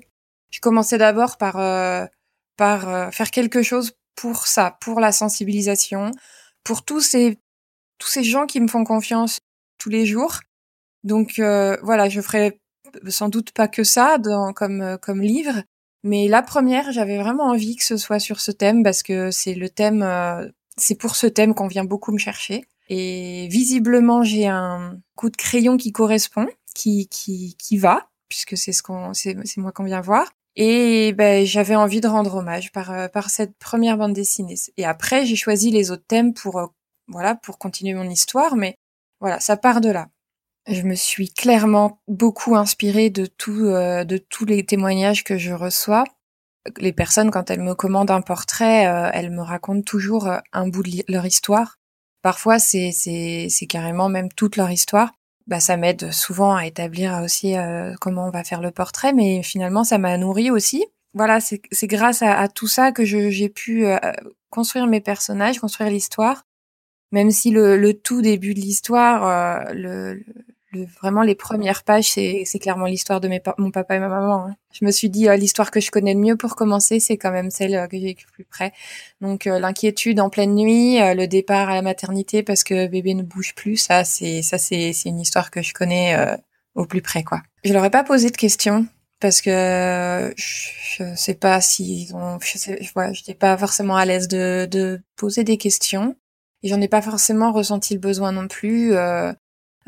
je 0.52 0.60
commençais 0.60 1.00
d'abord 1.00 1.38
par 1.38 1.56
par 2.56 3.14
faire 3.14 3.32
quelque 3.32 3.62
chose 3.62 3.92
pour 4.16 4.48
ça, 4.48 4.78
pour 4.82 5.00
la 5.02 5.12
sensibilisation, 5.12 6.12
pour 6.64 6.86
tous 6.86 7.02
ces 7.02 7.38
tous 7.98 8.08
ces 8.08 8.24
gens 8.24 8.46
qui 8.46 8.62
me 8.62 8.68
font 8.68 8.86
confiance 8.86 9.40
tous 9.78 9.90
les 9.90 10.06
jours. 10.06 10.40
Donc 11.04 11.34
voilà, 11.38 12.08
je 12.08 12.22
ferai 12.22 12.62
sans 13.10 13.28
doute 13.28 13.52
pas 13.52 13.68
que 13.68 13.84
ça 13.84 14.18
dans, 14.20 14.54
comme 14.54 14.98
comme 15.02 15.22
livre, 15.22 15.64
mais 16.04 16.30
la 16.30 16.42
première, 16.42 16.94
j'avais 16.94 17.18
vraiment 17.20 17.50
envie 17.50 17.76
que 17.76 17.84
ce 17.84 17.98
soit 17.98 18.20
sur 18.20 18.40
ce 18.40 18.52
thème 18.52 18.84
parce 18.84 19.04
que 19.04 19.30
c'est 19.30 19.54
le 19.54 19.70
thème 19.70 20.02
c'est 20.78 20.96
pour 20.96 21.16
ce 21.16 21.28
thème 21.28 21.54
qu'on 21.54 21.68
vient 21.68 21.84
beaucoup 21.84 22.12
me 22.12 22.18
chercher. 22.18 22.66
Et 22.90 23.48
visiblement, 23.50 24.24
j'ai 24.24 24.48
un 24.48 25.00
coup 25.16 25.30
de 25.30 25.36
crayon 25.36 25.78
qui 25.78 25.92
correspond, 25.92 26.48
qui 26.74 27.08
qui 27.10 27.56
qui 27.58 27.78
va, 27.78 28.10
puisque 28.30 28.58
c'est 28.58 28.72
ce 28.72 28.84
qu'on 28.84 29.14
c'est 29.14 29.36
c'est 29.46 29.60
moi 29.60 29.72
qu'on 29.72 29.84
vient 29.84 30.02
voir. 30.02 30.32
Et 30.56 31.14
ben 31.14 31.46
j'avais 31.46 31.76
envie 31.76 32.02
de 32.02 32.08
rendre 32.08 32.36
hommage 32.36 32.72
par 32.72 32.92
euh, 32.92 33.08
par 33.08 33.30
cette 33.30 33.58
première 33.58 33.98
bande 33.98 34.14
dessinée. 34.14 34.56
Et 34.78 34.86
après, 34.86 35.26
j'ai 35.26 35.36
choisi 35.36 35.72
les 35.72 35.92
autres 35.92 36.06
thèmes 36.08 36.34
pour 36.34 36.58
euh, 36.58 36.68
voilà 37.08 37.36
pour 37.36 37.58
continuer 37.58 37.94
mon 37.94 38.10
histoire. 38.10 38.56
Mais 38.56 38.78
voilà, 39.20 39.40
ça 39.40 39.58
part 39.58 39.82
de 39.82 39.90
là. 39.90 40.08
Je 40.68 40.82
me 40.82 40.96
suis 40.96 41.30
clairement 41.30 42.02
beaucoup 42.08 42.56
inspirée 42.56 43.10
de 43.10 43.26
tout 43.26 43.66
euh, 43.66 44.04
de 44.04 44.18
tous 44.18 44.46
les 44.46 44.66
témoignages 44.66 45.24
que 45.24 45.38
je 45.38 45.54
reçois 45.54 46.06
les 46.78 46.94
personnes, 46.94 47.32
quand 47.32 47.50
elles 47.50 47.62
me 47.62 47.76
commandent 47.76 48.12
un 48.12 48.22
portrait, 48.22 48.88
euh, 48.88 49.10
elles 49.14 49.32
me 49.32 49.42
racontent 49.42 49.82
toujours 49.82 50.28
euh, 50.28 50.38
un 50.54 50.68
bout 50.68 50.84
de 50.84 51.04
leur 51.08 51.26
histoire. 51.26 51.78
Parfois, 52.22 52.60
c'est, 52.60 52.92
c'est, 52.92 53.48
c'est 53.50 53.68
carrément 53.68 54.10
même 54.10 54.30
toute 54.32 54.56
leur 54.56 54.72
histoire. 54.72 55.14
Bah, 55.48 55.60
ça 55.60 55.78
m'aide 55.78 56.12
souvent 56.12 56.56
à 56.56 56.66
établir 56.66 57.22
aussi 57.24 57.56
euh, 57.56 57.94
comment 58.02 58.28
on 58.28 58.32
va 58.32 58.44
faire 58.44 58.62
le 58.62 58.72
portrait, 58.72 59.14
mais 59.14 59.44
finalement, 59.44 59.84
ça 59.84 59.98
m'a 59.98 60.18
nourri 60.18 60.52
aussi. 60.52 60.86
Voilà, 61.14 61.40
c'est, 61.40 61.62
grâce 61.84 62.22
à, 62.22 62.48
tout 62.48 62.68
ça 62.68 62.92
que 62.92 63.04
j'ai 63.06 63.50
pu 63.50 63.86
construire 64.50 64.86
mes 64.86 65.02
personnages, 65.02 65.58
construire 65.58 65.90
l'histoire. 65.90 66.44
Même 67.12 67.32
si 67.32 67.50
le, 67.50 67.78
le 67.78 67.94
tout 67.94 68.22
début 68.22 68.54
de 68.54 68.60
l'histoire, 68.60 69.74
le, 69.74 70.22
vraiment 70.74 71.22
les 71.22 71.36
premières 71.36 71.84
pages, 71.84 72.12
c'est, 72.12 72.60
clairement 72.60 72.86
l'histoire 72.86 73.22
de 73.22 73.28
mes 73.28 73.42
mon 73.58 73.72
papa 73.72 73.96
et 73.96 74.00
ma 74.00 74.10
maman. 74.10 74.48
Hein. 74.48 74.56
Je 74.72 74.86
me 74.86 74.92
suis 74.92 75.10
dit, 75.10 75.30
euh, 75.30 75.36
l'histoire 75.36 75.72
que 75.72 75.80
je 75.80 75.92
connais 75.92 76.14
le 76.14 76.20
mieux 76.20 76.36
pour 76.36 76.56
commencer, 76.56 77.00
c'est 77.00 77.18
quand 77.18 77.32
même 77.32 77.50
celle 77.50 77.76
euh, 77.76 77.88
que 77.88 77.98
j'ai 77.98 78.18
le 78.20 78.32
plus 78.32 78.44
près. 78.44 78.74
Donc 79.22 79.48
euh, 79.48 79.60
l'inquiétude 79.60 80.20
en 80.20 80.30
pleine 80.30 80.56
nuit, 80.56 80.98
le 81.00 81.26
départ 81.26 81.70
à 81.70 81.76
la 81.76 81.82
maternité 81.82 82.44
parce 82.44 82.64
que 82.64 82.88
bébé 82.88 83.14
ne 83.14 83.24
bouge 83.24 83.56
plus, 83.56 83.78
ça 83.78 84.04
c'est 84.04 84.42
ça 84.42 84.58
c'est, 84.58 84.92
une 85.06 85.20
histoire 85.20 85.52
que 85.52 85.62
je 85.62 85.74
connais 85.74 86.16
au 86.76 86.86
plus 86.86 87.02
près 87.02 87.24
quoi. 87.24 87.42
Je 87.64 87.74
leur 87.74 87.84
ai 87.86 87.90
pas 87.90 88.04
posé 88.04 88.30
de 88.30 88.38
questions 88.38 88.86
parce 89.20 89.42
que 89.42 90.34
je 90.36 91.16
sais 91.16 91.34
pas 91.34 91.62
si 91.62 92.08
je 92.08 92.58
sais, 92.58 92.80
j'étais 93.14 93.34
pas 93.34 93.58
forcément 93.58 93.96
à 93.96 94.06
l'aise 94.06 94.28
de, 94.28 94.68
de 94.70 95.02
poser 95.16 95.44
des 95.44 95.58
questions 95.58 96.16
et 96.64 96.70
j'en 96.70 96.82
ai 96.82 96.88
pas 96.88 97.02
forcément 97.02 97.52
ressenti 97.52 97.94
le 97.94 98.00
besoin 98.00 98.32
non 98.32 98.48
plus. 98.48 98.94
Euh, 98.94 99.32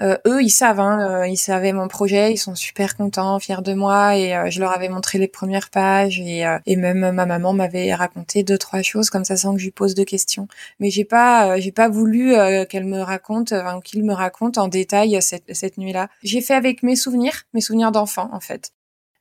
euh, 0.01 0.17
eux, 0.25 0.41
ils 0.41 0.49
savent, 0.49 0.79
hein, 0.79 1.23
euh, 1.23 1.27
ils 1.27 1.37
savaient 1.37 1.73
mon 1.73 1.89
projet, 1.89 2.31
ils 2.31 2.37
sont 2.37 2.55
super 2.55 2.95
contents, 2.95 3.37
fiers 3.39 3.61
de 3.61 3.73
moi, 3.73 4.15
et 4.15 4.33
euh, 4.33 4.49
je 4.49 4.61
leur 4.61 4.71
avais 4.71 4.87
montré 4.87 5.17
les 5.17 5.27
premières 5.27 5.69
pages, 5.69 6.19
et, 6.21 6.45
et 6.65 6.75
même 6.77 7.11
ma 7.11 7.25
maman 7.25 7.51
m'avait 7.53 7.93
raconté 7.93 8.43
deux 8.43 8.57
trois 8.57 8.81
choses 8.81 9.09
comme 9.09 9.25
ça 9.25 9.35
sans 9.35 9.53
que 9.53 9.59
je 9.59 9.65
lui 9.65 9.71
pose 9.71 9.95
de 9.95 10.03
questions. 10.03 10.47
Mais 10.79 10.89
j'ai 10.89 11.03
pas, 11.03 11.59
j'ai 11.59 11.71
pas 11.73 11.89
voulu 11.89 12.33
qu'elle 12.69 12.85
me 12.85 13.01
raconte, 13.01 13.51
enfin, 13.51 13.81
qu'il 13.81 14.03
me 14.05 14.13
raconte 14.13 14.57
en 14.57 14.67
détail 14.67 15.21
cette, 15.21 15.53
cette 15.53 15.77
nuit-là. 15.77 16.09
J'ai 16.23 16.41
fait 16.41 16.55
avec 16.55 16.81
mes 16.83 16.95
souvenirs, 16.95 17.43
mes 17.53 17.61
souvenirs 17.61 17.91
d'enfant 17.91 18.29
en 18.31 18.39
fait. 18.39 18.71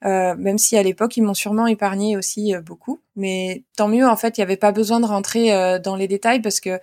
Euh, 0.04 0.36
même 0.36 0.58
si 0.58 0.76
à 0.76 0.82
l'époque 0.84 1.16
ils 1.16 1.22
m'ont 1.22 1.34
sûrement 1.34 1.66
épargné 1.66 2.16
aussi 2.16 2.54
beaucoup, 2.64 3.00
mais 3.16 3.64
tant 3.76 3.88
mieux 3.88 4.06
en 4.06 4.16
fait, 4.16 4.38
il 4.38 4.40
n'y 4.40 4.44
avait 4.44 4.56
pas 4.56 4.70
besoin 4.70 5.00
de 5.00 5.06
rentrer 5.06 5.80
dans 5.80 5.96
les 5.96 6.06
détails 6.06 6.40
parce 6.40 6.60
que 6.60 6.78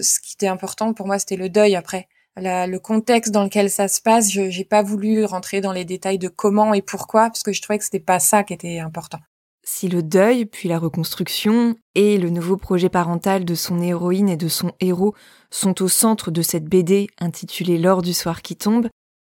ce 0.00 0.20
qui 0.20 0.34
était 0.34 0.48
important 0.48 0.92
pour 0.92 1.06
moi 1.06 1.18
c'était 1.18 1.36
le 1.36 1.48
deuil 1.48 1.76
après 1.76 2.08
le 2.36 2.78
contexte 2.78 3.32
dans 3.32 3.44
lequel 3.44 3.70
ça 3.70 3.88
se 3.88 4.00
passe. 4.00 4.30
Je 4.30 4.50
j'ai 4.50 4.64
pas 4.64 4.82
voulu 4.82 5.24
rentrer 5.24 5.60
dans 5.60 5.72
les 5.72 5.84
détails 5.84 6.18
de 6.18 6.28
comment 6.28 6.74
et 6.74 6.82
pourquoi 6.82 7.28
parce 7.28 7.42
que 7.42 7.52
je 7.52 7.62
trouvais 7.62 7.78
que 7.78 7.84
c'était 7.84 8.00
pas 8.00 8.18
ça 8.18 8.44
qui 8.44 8.54
était 8.54 8.78
important. 8.78 9.18
Si 9.64 9.88
le 9.88 10.02
deuil, 10.02 10.46
puis 10.46 10.68
la 10.68 10.78
reconstruction 10.78 11.76
et 11.94 12.18
le 12.18 12.30
nouveau 12.30 12.56
projet 12.56 12.88
parental 12.88 13.44
de 13.44 13.54
son 13.54 13.80
héroïne 13.80 14.28
et 14.28 14.36
de 14.36 14.48
son 14.48 14.72
héros 14.80 15.14
sont 15.50 15.82
au 15.82 15.88
centre 15.88 16.32
de 16.32 16.42
cette 16.42 16.64
BD 16.64 17.06
intitulée 17.20 17.78
L'or 17.78 18.02
du 18.02 18.12
soir 18.12 18.42
qui 18.42 18.56
tombe, 18.56 18.88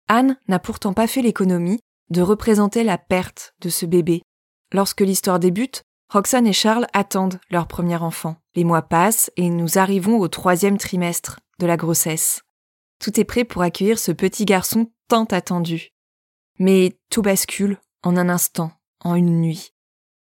Anne 0.06 0.36
n'a 0.46 0.58
pourtant 0.58 0.92
pas 0.92 1.06
fait 1.06 1.22
l'économie 1.22 1.80
de 2.10 2.20
représenter 2.20 2.84
la 2.84 2.98
perte 2.98 3.54
de 3.62 3.70
ce 3.70 3.86
bébé. 3.86 4.22
Lorsque 4.72 5.00
l'histoire 5.00 5.38
débute, 5.38 5.82
Roxane 6.10 6.46
et 6.46 6.52
Charles 6.52 6.86
attendent 6.92 7.40
leur 7.50 7.66
premier 7.66 7.96
enfant. 7.96 8.36
Les 8.54 8.64
mois 8.64 8.82
passent 8.82 9.30
et 9.36 9.48
nous 9.48 9.78
arrivons 9.78 10.18
au 10.18 10.28
troisième 10.28 10.78
trimestre 10.78 11.38
de 11.58 11.66
la 11.66 11.76
grossesse. 11.76 12.42
Tout 12.98 13.18
est 13.20 13.24
prêt 13.24 13.44
pour 13.44 13.62
accueillir 13.62 13.98
ce 13.98 14.12
petit 14.12 14.44
garçon 14.44 14.90
tant 15.08 15.24
attendu. 15.24 15.92
Mais 16.58 16.98
tout 17.10 17.22
bascule 17.22 17.78
en 18.02 18.16
un 18.16 18.28
instant, 18.28 18.72
en 19.00 19.14
une 19.14 19.40
nuit. 19.40 19.72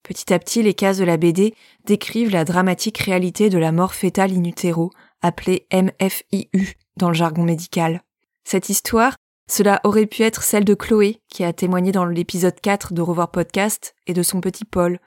Petit 0.04 0.34
à 0.34 0.40
petit, 0.40 0.64
les 0.64 0.74
cases 0.74 0.98
de 0.98 1.04
la 1.04 1.18
BD 1.18 1.54
décrivent 1.86 2.32
la 2.32 2.46
dramatique 2.46 2.98
réalité 2.98 3.50
de 3.50 3.58
la 3.58 3.72
mort 3.72 3.94
fétale 3.94 4.32
in 4.32 4.44
utero, 4.44 4.92
appelée 5.22 5.68
MFIU 5.72 6.76
dans 6.98 7.10
le 7.10 7.14
jargon 7.14 7.44
médical. 7.44 8.02
Cette 8.44 8.70
histoire, 8.70 9.16
cela 9.50 9.80
aurait 9.84 10.08
pu 10.08 10.24
être 10.24 10.44
celle 10.44 10.66
de 10.66 10.74
Chloé, 10.74 11.22
qui 11.28 11.44
a 11.44 11.54
témoigné 11.54 11.92
dans 11.92 12.06
l'épisode 12.06 12.60
4 12.60 12.94
de 12.94 13.02
Revoir 13.02 13.32
Podcast, 13.32 13.94
et 14.08 14.14
de 14.14 14.24
son 14.24 14.42
petit 14.42 14.66
Paul, 14.66 15.00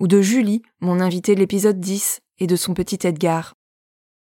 ou 0.00 0.06
de 0.06 0.20
Julie, 0.20 0.62
mon 0.80 1.00
invité 1.00 1.34
de 1.34 1.40
l'épisode 1.40 1.80
10, 1.80 2.20
et 2.38 2.46
de 2.46 2.56
son 2.56 2.74
petit 2.74 3.06
Edgar. 3.06 3.54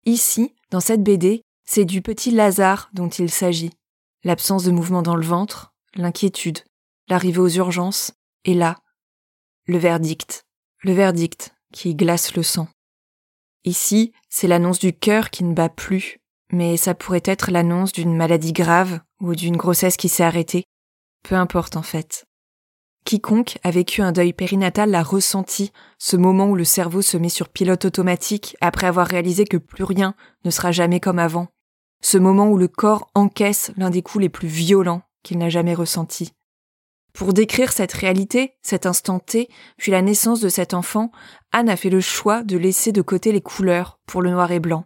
Ici, 0.06 0.54
dans 0.70 0.80
cette 0.80 1.02
BD, 1.02 1.42
c'est 1.66 1.85
du 1.85 2.00
petit 2.00 2.30
Lazare 2.30 2.88
dont 2.92 3.08
il 3.08 3.30
s'agit. 3.30 3.73
L'absence 4.25 4.64
de 4.64 4.70
mouvement 4.70 5.02
dans 5.02 5.16
le 5.16 5.26
ventre, 5.26 5.75
l'inquiétude, 5.94 6.61
l'arrivée 7.08 7.40
aux 7.40 7.49
urgences, 7.49 8.12
et 8.44 8.54
là, 8.54 8.78
le 9.66 9.78
verdict. 9.78 10.46
Le 10.82 10.92
verdict 10.92 11.54
qui 11.73 11.94
glace 11.94 12.35
le 12.37 12.42
sang. 12.42 12.68
Ici, 13.64 14.12
c'est 14.28 14.46
l'annonce 14.46 14.78
du 14.78 14.92
cœur 14.92 15.30
qui 15.30 15.42
ne 15.42 15.54
bat 15.54 15.68
plus, 15.68 16.18
mais 16.52 16.76
ça 16.76 16.94
pourrait 16.94 17.23
être 17.25 17.50
l'annonce 17.50 17.92
d'une 17.92 18.16
maladie 18.16 18.52
grave 18.52 19.00
ou 19.20 19.35
d'une 19.35 19.56
grossesse 19.56 19.96
qui 19.96 20.08
s'est 20.08 20.23
arrêtée. 20.23 20.64
Peu 21.25 21.35
importe 21.35 21.76
en 21.76 21.82
fait. 21.82 22.25
Quiconque 23.04 23.58
a 23.64 23.70
vécu 23.70 24.02
un 24.02 24.12
deuil 24.12 24.32
périnatal 24.32 24.90
l'a 24.90 25.02
ressenti, 25.02 25.73
ce 25.99 26.16
moment 26.16 26.49
où 26.49 26.56
le 26.56 26.64
cerveau 26.64 27.02
se 27.02 27.16
met 27.16 27.28
sur 27.28 27.49
pilote 27.49 27.85
automatique 27.85 28.56
après 28.61 28.87
avoir 28.87 29.06
réalisé 29.06 29.44
que 29.44 29.56
plus 29.56 29.85
rien 29.85 30.14
ne 30.44 30.50
sera 30.50 30.70
jamais 30.73 31.00
comme 31.00 31.18
avant 31.18 31.49
ce 32.02 32.18
moment 32.18 32.48
où 32.48 32.56
le 32.56 32.68
corps 32.68 33.10
encaisse 33.14 33.72
l'un 33.76 33.90
des 33.90 34.02
coups 34.02 34.22
les 34.22 34.28
plus 34.28 34.48
violents 34.48 35.02
qu'il 35.22 35.38
n'a 35.38 35.48
jamais 35.48 35.74
ressentis. 35.74 36.32
Pour 37.12 37.32
décrire 37.32 37.72
cette 37.72 37.94
réalité, 37.94 38.52
cet 38.62 38.84
instant 38.84 39.18
T, 39.18 39.48
puis 39.78 39.90
la 39.90 40.02
naissance 40.02 40.40
de 40.40 40.50
cet 40.50 40.74
enfant, 40.74 41.10
Anne 41.50 41.70
a 41.70 41.76
fait 41.76 41.88
le 41.88 42.02
choix 42.02 42.42
de 42.42 42.58
laisser 42.58 42.92
de 42.92 43.00
côté 43.00 43.32
les 43.32 43.40
couleurs 43.40 43.98
pour 44.06 44.20
le 44.20 44.30
noir 44.30 44.52
et 44.52 44.60
blanc. 44.60 44.84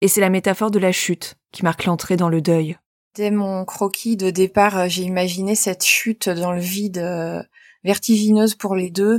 Et 0.00 0.08
c'est 0.08 0.22
la 0.22 0.30
métaphore 0.30 0.70
de 0.70 0.78
la 0.78 0.92
chute 0.92 1.34
qui 1.52 1.64
marque 1.64 1.84
l'entrée 1.84 2.16
dans 2.16 2.30
le 2.30 2.40
deuil. 2.40 2.78
Dès 3.14 3.30
mon 3.30 3.64
croquis 3.64 4.16
de 4.16 4.30
départ, 4.30 4.78
euh, 4.78 4.88
j'ai 4.88 5.02
imaginé 5.02 5.54
cette 5.54 5.84
chute 5.84 6.28
dans 6.28 6.52
le 6.52 6.60
vide 6.60 6.98
euh, 6.98 7.42
vertigineuse 7.84 8.54
pour 8.54 8.74
les 8.74 8.90
deux, 8.90 9.18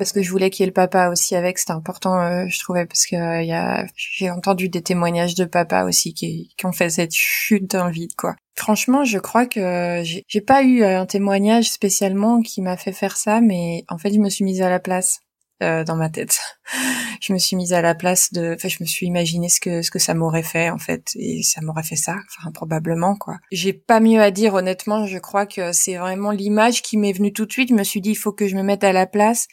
parce 0.00 0.12
que 0.12 0.22
je 0.22 0.30
voulais 0.30 0.48
qu'il 0.48 0.62
y 0.62 0.64
ait 0.64 0.66
le 0.66 0.72
papa 0.72 1.10
aussi 1.10 1.36
avec, 1.36 1.58
c'était 1.58 1.72
important, 1.72 2.18
euh, 2.18 2.46
je 2.48 2.58
trouvais, 2.58 2.86
parce 2.86 3.04
que 3.04 3.16
euh, 3.16 3.42
y 3.42 3.52
a, 3.52 3.86
j'ai 3.94 4.30
entendu 4.30 4.70
des 4.70 4.80
témoignages 4.80 5.34
de 5.34 5.44
papa 5.44 5.84
aussi 5.84 6.14
qui, 6.14 6.54
qui 6.56 6.64
ont 6.64 6.72
fait 6.72 6.88
cette 6.88 7.12
chute 7.12 7.70
dans 7.70 7.84
le 7.84 7.92
vide, 7.92 8.14
quoi. 8.16 8.34
Franchement, 8.56 9.04
je 9.04 9.18
crois 9.18 9.44
que 9.44 10.00
j'ai, 10.02 10.40
pas 10.40 10.62
eu 10.62 10.82
un 10.84 11.04
témoignage 11.04 11.70
spécialement 11.70 12.40
qui 12.40 12.62
m'a 12.62 12.78
fait 12.78 12.92
faire 12.92 13.18
ça, 13.18 13.42
mais 13.42 13.84
en 13.88 13.98
fait, 13.98 14.14
je 14.14 14.20
me 14.20 14.30
suis 14.30 14.42
mise 14.42 14.62
à 14.62 14.70
la 14.70 14.80
place. 14.80 15.20
Euh, 15.62 15.84
dans 15.84 15.96
ma 15.96 16.08
tête. 16.08 16.40
je 17.20 17.34
me 17.34 17.38
suis 17.38 17.54
mise 17.54 17.74
à 17.74 17.82
la 17.82 17.94
place 17.94 18.32
de, 18.32 18.54
enfin, 18.54 18.68
je 18.68 18.78
me 18.80 18.86
suis 18.86 19.06
imaginé 19.06 19.50
ce 19.50 19.60
que 19.60 19.82
ce 19.82 19.90
que 19.90 19.98
ça 19.98 20.14
m'aurait 20.14 20.42
fait 20.42 20.70
en 20.70 20.78
fait, 20.78 21.10
et 21.16 21.42
ça 21.42 21.60
m'aurait 21.60 21.82
fait 21.82 21.96
ça, 21.96 22.16
enfin 22.38 22.50
probablement 22.50 23.14
quoi. 23.14 23.36
J'ai 23.52 23.74
pas 23.74 24.00
mieux 24.00 24.22
à 24.22 24.30
dire 24.30 24.54
honnêtement. 24.54 25.04
Je 25.04 25.18
crois 25.18 25.44
que 25.44 25.72
c'est 25.72 25.96
vraiment 25.96 26.30
l'image 26.30 26.80
qui 26.80 26.96
m'est 26.96 27.12
venue 27.12 27.34
tout 27.34 27.44
de 27.44 27.52
suite. 27.52 27.68
Je 27.68 27.74
me 27.74 27.84
suis 27.84 28.00
dit 28.00 28.12
il 28.12 28.14
faut 28.14 28.32
que 28.32 28.48
je 28.48 28.56
me 28.56 28.62
mette 28.62 28.84
à 28.84 28.94
la 28.94 29.06
place 29.06 29.48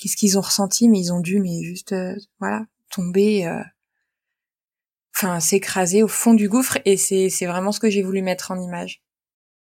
qu'est-ce 0.00 0.16
qu'ils 0.16 0.38
ont 0.38 0.42
ressenti, 0.42 0.88
mais 0.88 0.98
ils 0.98 1.12
ont 1.12 1.20
dû, 1.20 1.40
mais 1.40 1.62
juste, 1.62 1.92
euh, 1.92 2.16
voilà, 2.40 2.64
tomber, 2.90 3.46
euh, 3.46 3.62
s'écraser 5.38 6.02
au 6.02 6.08
fond 6.08 6.32
du 6.32 6.48
gouffre, 6.48 6.78
et 6.86 6.96
c'est 6.96 7.28
c'est 7.28 7.44
vraiment 7.44 7.72
ce 7.72 7.80
que 7.80 7.90
j'ai 7.90 8.02
voulu 8.02 8.22
mettre 8.22 8.50
en 8.52 8.58
image. 8.58 9.02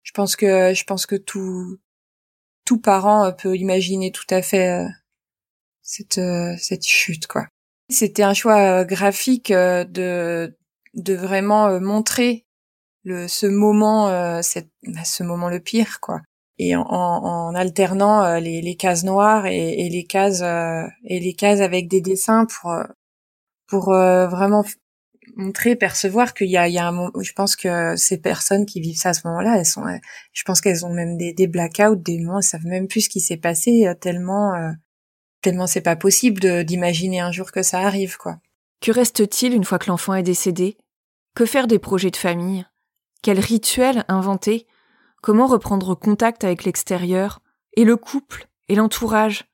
Je 0.03 0.11
pense 0.11 0.35
que 0.35 0.73
je 0.73 0.83
pense 0.83 1.05
que 1.05 1.15
tout 1.15 1.79
tout 2.65 2.79
parent 2.79 3.25
euh, 3.25 3.31
peut 3.31 3.55
imaginer 3.55 4.11
tout 4.11 4.25
à 4.29 4.41
fait 4.41 4.85
cette 5.81 6.19
cette 6.59 6.85
chute, 6.85 7.27
quoi. 7.27 7.47
C'était 7.89 8.23
un 8.23 8.33
choix 8.33 8.83
graphique 8.83 9.51
de 9.53 10.57
de 10.93 11.13
vraiment 11.13 11.79
montrer 11.79 12.45
le 13.03 13.27
ce 13.29 13.45
moment 13.45 14.41
cette, 14.41 14.69
bah, 14.83 15.05
ce 15.05 15.23
moment 15.23 15.49
le 15.49 15.61
pire 15.61 15.99
quoi 16.01 16.21
et 16.57 16.75
en, 16.75 16.83
en 16.83 17.55
alternant 17.55 18.37
les, 18.39 18.61
les, 18.61 18.75
cases 18.75 19.03
noires 19.03 19.45
et, 19.45 19.85
et 19.85 19.89
les 19.89 20.05
cases 20.05 20.41
et 20.41 21.19
les 21.19 21.33
cases 21.33 21.59
avec 21.59 21.87
des 21.87 22.01
dessins 22.01 22.45
pour 22.45 22.73
pour 23.67 23.85
vraiment 23.85 24.63
montrer, 25.35 25.75
percevoir 25.75 26.33
qu'il 26.33 26.49
y 26.49 26.57
a, 26.57 26.67
il 26.67 26.73
y 26.73 26.77
a 26.77 26.87
un 26.87 26.91
moment, 26.91 27.11
je 27.21 27.33
pense 27.33 27.55
que 27.55 27.95
ces 27.95 28.17
personnes 28.17 28.65
qui 28.65 28.81
vivent 28.81 28.97
ça 28.97 29.09
à 29.09 29.13
ce 29.13 29.27
moment-là, 29.27 29.57
elles 29.57 29.65
sont, 29.65 29.83
je 30.33 30.43
pense 30.43 30.61
qu'elles 30.61 30.85
ont 30.85 30.93
même 30.93 31.17
des, 31.17 31.33
des 31.33 31.47
blackouts, 31.47 31.95
des 31.95 32.19
moments, 32.19 32.39
elles 32.39 32.43
savent 32.43 32.65
même 32.65 32.87
plus 32.87 33.01
ce 33.01 33.09
qui 33.09 33.19
s'est 33.19 33.37
passé, 33.37 33.87
euh, 33.87 33.93
tellement, 33.93 34.53
euh, 34.53 34.71
tellement 35.41 35.67
c'est 35.67 35.81
pas 35.81 35.95
possible 35.95 36.63
d'imaginer 36.63 37.19
un 37.19 37.31
jour 37.31 37.51
que 37.51 37.63
ça 37.63 37.79
arrive, 37.79 38.17
quoi. 38.17 38.39
Que 38.81 38.91
reste-t-il 38.91 39.53
une 39.53 39.63
fois 39.63 39.79
que 39.79 39.89
l'enfant 39.89 40.13
est 40.13 40.23
décédé? 40.23 40.77
Que 41.33 41.45
faire 41.45 41.67
des 41.67 41.79
projets 41.79 42.11
de 42.11 42.17
famille? 42.17 42.65
Quel 43.21 43.39
rituel 43.39 44.03
inventer? 44.07 44.67
Comment 45.25 45.47
reprendre 45.47 45.95
contact 45.95 46.43
avec 46.43 46.65
l'extérieur? 46.65 47.39
Et 47.75 47.83
le 47.83 47.97
couple? 47.97 48.47
Et 48.69 48.75
l'entourage? 48.75 49.45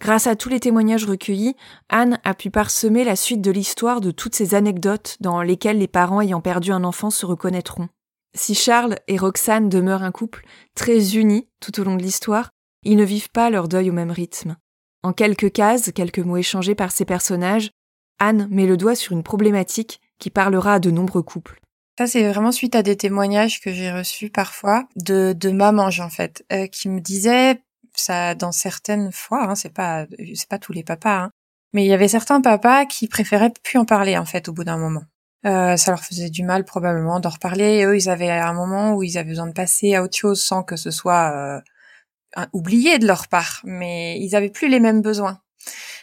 Grâce 0.00 0.26
à 0.26 0.36
tous 0.36 0.48
les 0.48 0.58
témoignages 0.58 1.04
recueillis, 1.04 1.54
Anne 1.90 2.18
a 2.24 2.32
pu 2.32 2.50
parsemer 2.50 3.04
la 3.04 3.14
suite 3.14 3.42
de 3.42 3.50
l'histoire 3.50 4.00
de 4.00 4.10
toutes 4.10 4.34
ces 4.34 4.54
anecdotes 4.54 5.18
dans 5.20 5.42
lesquelles 5.42 5.76
les 5.76 5.86
parents 5.86 6.22
ayant 6.22 6.40
perdu 6.40 6.72
un 6.72 6.82
enfant 6.82 7.10
se 7.10 7.26
reconnaîtront. 7.26 7.90
Si 8.34 8.54
Charles 8.54 8.96
et 9.06 9.18
Roxane 9.18 9.68
demeurent 9.68 10.02
un 10.02 10.12
couple 10.12 10.46
très 10.74 11.14
unis 11.14 11.46
tout 11.60 11.78
au 11.78 11.84
long 11.84 11.96
de 11.96 12.02
l'histoire, 12.02 12.48
ils 12.82 12.96
ne 12.96 13.04
vivent 13.04 13.30
pas 13.32 13.50
leur 13.50 13.68
deuil 13.68 13.90
au 13.90 13.92
même 13.92 14.10
rythme. 14.10 14.56
En 15.02 15.12
quelques 15.12 15.52
cases, 15.52 15.92
quelques 15.92 16.20
mots 16.20 16.38
échangés 16.38 16.74
par 16.74 16.90
ces 16.90 17.04
personnages, 17.04 17.70
Anne 18.18 18.48
met 18.50 18.66
le 18.66 18.78
doigt 18.78 18.94
sur 18.94 19.12
une 19.12 19.24
problématique 19.24 20.00
qui 20.18 20.30
parlera 20.30 20.72
à 20.72 20.80
de 20.80 20.90
nombreux 20.90 21.22
couples. 21.22 21.61
Ça, 21.98 22.06
c'est 22.06 22.28
vraiment 22.28 22.52
suite 22.52 22.74
à 22.74 22.82
des 22.82 22.96
témoignages 22.96 23.60
que 23.60 23.72
j'ai 23.72 23.92
reçus 23.92 24.30
parfois 24.30 24.88
de, 24.96 25.34
de 25.34 25.50
mamanges, 25.50 26.00
en 26.00 26.08
fait, 26.08 26.44
euh, 26.52 26.66
qui 26.66 26.88
me 26.88 27.00
disaient 27.00 27.62
ça 27.94 28.34
dans 28.34 28.52
certaines 28.52 29.12
fois, 29.12 29.44
hein, 29.44 29.54
c'est 29.54 29.72
pas 29.72 30.06
c'est 30.34 30.48
pas 30.48 30.58
tous 30.58 30.72
les 30.72 30.82
papas, 30.82 31.24
hein, 31.24 31.30
mais 31.72 31.84
il 31.84 31.88
y 31.88 31.92
avait 31.92 32.08
certains 32.08 32.40
papas 32.40 32.86
qui 32.86 33.08
préféraient 33.08 33.52
plus 33.62 33.78
en 33.78 33.84
parler 33.84 34.16
en 34.16 34.24
fait 34.24 34.48
au 34.48 34.52
bout 34.52 34.64
d'un 34.64 34.78
moment. 34.78 35.02
Euh, 35.44 35.76
ça 35.76 35.90
leur 35.90 36.04
faisait 36.04 36.30
du 36.30 36.44
mal 36.44 36.64
probablement 36.64 37.18
d'en 37.20 37.30
reparler. 37.30 37.78
Et 37.78 37.84
eux, 37.84 37.96
ils 37.96 38.08
avaient 38.08 38.30
un 38.30 38.52
moment 38.52 38.94
où 38.94 39.02
ils 39.02 39.18
avaient 39.18 39.30
besoin 39.30 39.48
de 39.48 39.52
passer 39.52 39.94
à 39.94 40.02
autre 40.02 40.16
chose 40.16 40.40
sans 40.42 40.62
que 40.62 40.76
ce 40.76 40.90
soit 40.90 41.62
euh, 42.38 42.46
oublié 42.52 42.98
de 42.98 43.06
leur 43.06 43.28
part, 43.28 43.60
mais 43.64 44.18
ils 44.20 44.36
avaient 44.36 44.50
plus 44.50 44.68
les 44.68 44.80
mêmes 44.80 45.02
besoins. 45.02 45.40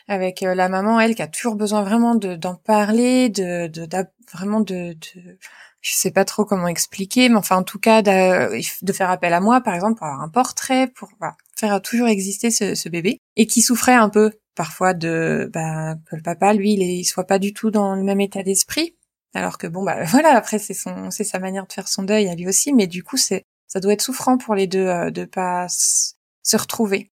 Avec 0.07 0.43
euh, 0.43 0.55
la 0.55 0.69
maman, 0.69 0.99
elle, 0.99 1.15
qui 1.15 1.21
a 1.21 1.27
toujours 1.27 1.55
besoin 1.55 1.83
vraiment 1.83 2.15
d'en 2.15 2.55
parler, 2.55 3.29
de, 3.29 3.67
de, 3.67 3.87
vraiment 4.33 4.59
de, 4.61 4.93
de 4.93 5.37
je 5.81 5.93
sais 5.93 6.11
pas 6.11 6.25
trop 6.25 6.45
comment 6.45 6.67
expliquer, 6.67 7.29
mais 7.29 7.35
enfin 7.35 7.57
en 7.57 7.63
tout 7.63 7.79
cas 7.79 8.01
de, 8.01 8.91
faire 8.91 9.09
appel 9.09 9.33
à 9.33 9.39
moi 9.39 9.61
par 9.61 9.75
exemple 9.75 9.97
pour 9.97 10.07
avoir 10.07 10.21
un 10.21 10.29
portrait, 10.29 10.87
pour 10.87 11.09
faire 11.55 11.81
toujours 11.81 12.07
exister 12.07 12.51
ce, 12.51 12.89
bébé 12.89 13.19
et 13.35 13.47
qui 13.47 13.61
souffrait 13.61 13.93
un 13.93 14.09
peu 14.09 14.31
parfois 14.55 14.93
de 14.93 15.49
bah, 15.53 15.95
que 16.09 16.15
le 16.15 16.21
papa 16.21 16.53
lui 16.53 16.73
il, 16.73 16.81
il 16.81 17.05
soit 17.05 17.25
pas 17.25 17.39
du 17.39 17.53
tout 17.53 17.71
dans 17.71 17.95
le 17.95 18.03
même 18.03 18.19
état 18.21 18.43
d'esprit, 18.43 18.97
alors 19.33 19.57
que 19.57 19.67
bon 19.67 19.83
bah 19.83 20.03
voilà 20.05 20.35
après 20.35 20.59
c'est 20.59 20.73
son 20.73 21.11
c'est 21.11 21.23
sa 21.23 21.39
manière 21.39 21.65
de 21.65 21.73
faire 21.73 21.87
son 21.87 22.03
deuil 22.03 22.27
à 22.27 22.35
lui 22.35 22.47
aussi, 22.47 22.73
mais 22.73 22.87
du 22.87 23.03
coup 23.03 23.17
c'est 23.17 23.43
ça 23.67 23.79
doit 23.79 23.93
être 23.93 24.01
souffrant 24.01 24.37
pour 24.37 24.55
les 24.55 24.67
deux 24.67 24.87
euh, 24.87 25.11
de 25.11 25.25
pas 25.25 25.67
se 25.69 26.57
retrouver. 26.57 27.11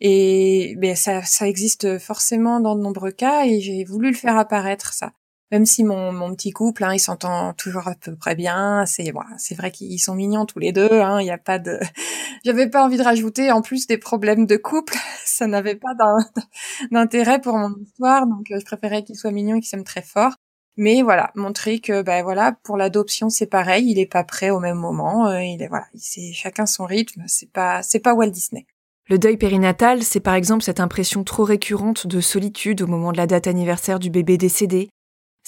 Et 0.00 0.74
ben 0.78 0.94
ça, 0.94 1.22
ça 1.22 1.48
existe 1.48 1.98
forcément 1.98 2.60
dans 2.60 2.76
de 2.76 2.82
nombreux 2.82 3.12
cas 3.12 3.46
et 3.46 3.60
j'ai 3.60 3.84
voulu 3.84 4.10
le 4.10 4.16
faire 4.16 4.36
apparaître 4.36 4.92
ça 4.92 5.12
même 5.52 5.64
si 5.66 5.84
mon, 5.84 6.12
mon 6.12 6.34
petit 6.34 6.50
couple, 6.50 6.84
hein, 6.84 6.94
il 6.94 6.98
s'entend 6.98 7.52
toujours 7.54 7.86
à 7.88 7.94
peu 7.94 8.16
près 8.16 8.34
bien. 8.34 8.84
C'est 8.86 9.10
voilà, 9.12 9.30
c'est 9.38 9.54
vrai 9.54 9.70
qu'ils 9.70 10.00
sont 10.00 10.14
mignons 10.14 10.46
tous 10.46 10.58
les 10.58 10.72
deux. 10.72 10.90
Hein, 10.92 11.20
il 11.20 11.24
n'y 11.24 11.30
a 11.30 11.38
pas 11.38 11.58
de, 11.58 11.78
j'avais 12.44 12.68
pas 12.68 12.84
envie 12.84 12.96
de 12.96 13.02
rajouter 13.02 13.52
en 13.52 13.62
plus 13.62 13.86
des 13.86 13.98
problèmes 13.98 14.46
de 14.46 14.56
couple. 14.56 14.96
Ça 15.24 15.46
n'avait 15.46 15.76
pas 15.76 15.94
d'intérêt 16.90 17.40
pour 17.40 17.56
mon 17.56 17.74
histoire, 17.76 18.26
donc 18.26 18.50
euh, 18.50 18.58
je 18.58 18.64
préférais 18.64 19.04
qu'ils 19.04 19.16
soient 19.16 19.30
mignons 19.30 19.56
et 19.56 19.60
qu'ils 19.60 19.68
s'aiment 19.68 19.84
très 19.84 20.02
fort. 20.02 20.32
Mais 20.78 21.00
voilà, 21.02 21.30
montrer 21.34 21.78
que 21.78 22.02
ben 22.02 22.22
voilà, 22.22 22.52
pour 22.62 22.76
l'adoption 22.76 23.30
c'est 23.30 23.46
pareil, 23.46 23.90
il 23.90 23.98
est 23.98 24.10
pas 24.10 24.24
prêt 24.24 24.50
au 24.50 24.60
même 24.60 24.76
moment. 24.76 25.28
Euh, 25.28 25.42
il 25.42 25.62
est 25.62 25.68
voilà, 25.68 25.86
c'est 25.94 26.32
chacun 26.34 26.66
son 26.66 26.84
rythme. 26.84 27.22
C'est 27.26 27.50
pas 27.50 27.82
c'est 27.82 28.00
pas 28.00 28.14
Walt 28.14 28.30
Disney. 28.30 28.66
Le 29.08 29.18
deuil 29.18 29.36
périnatal, 29.36 30.02
c'est 30.02 30.20
par 30.20 30.34
exemple 30.34 30.64
cette 30.64 30.80
impression 30.80 31.22
trop 31.22 31.44
récurrente 31.44 32.08
de 32.08 32.20
solitude 32.20 32.82
au 32.82 32.88
moment 32.88 33.12
de 33.12 33.16
la 33.16 33.28
date 33.28 33.46
anniversaire 33.46 34.00
du 34.00 34.10
bébé 34.10 34.36
décédé, 34.36 34.90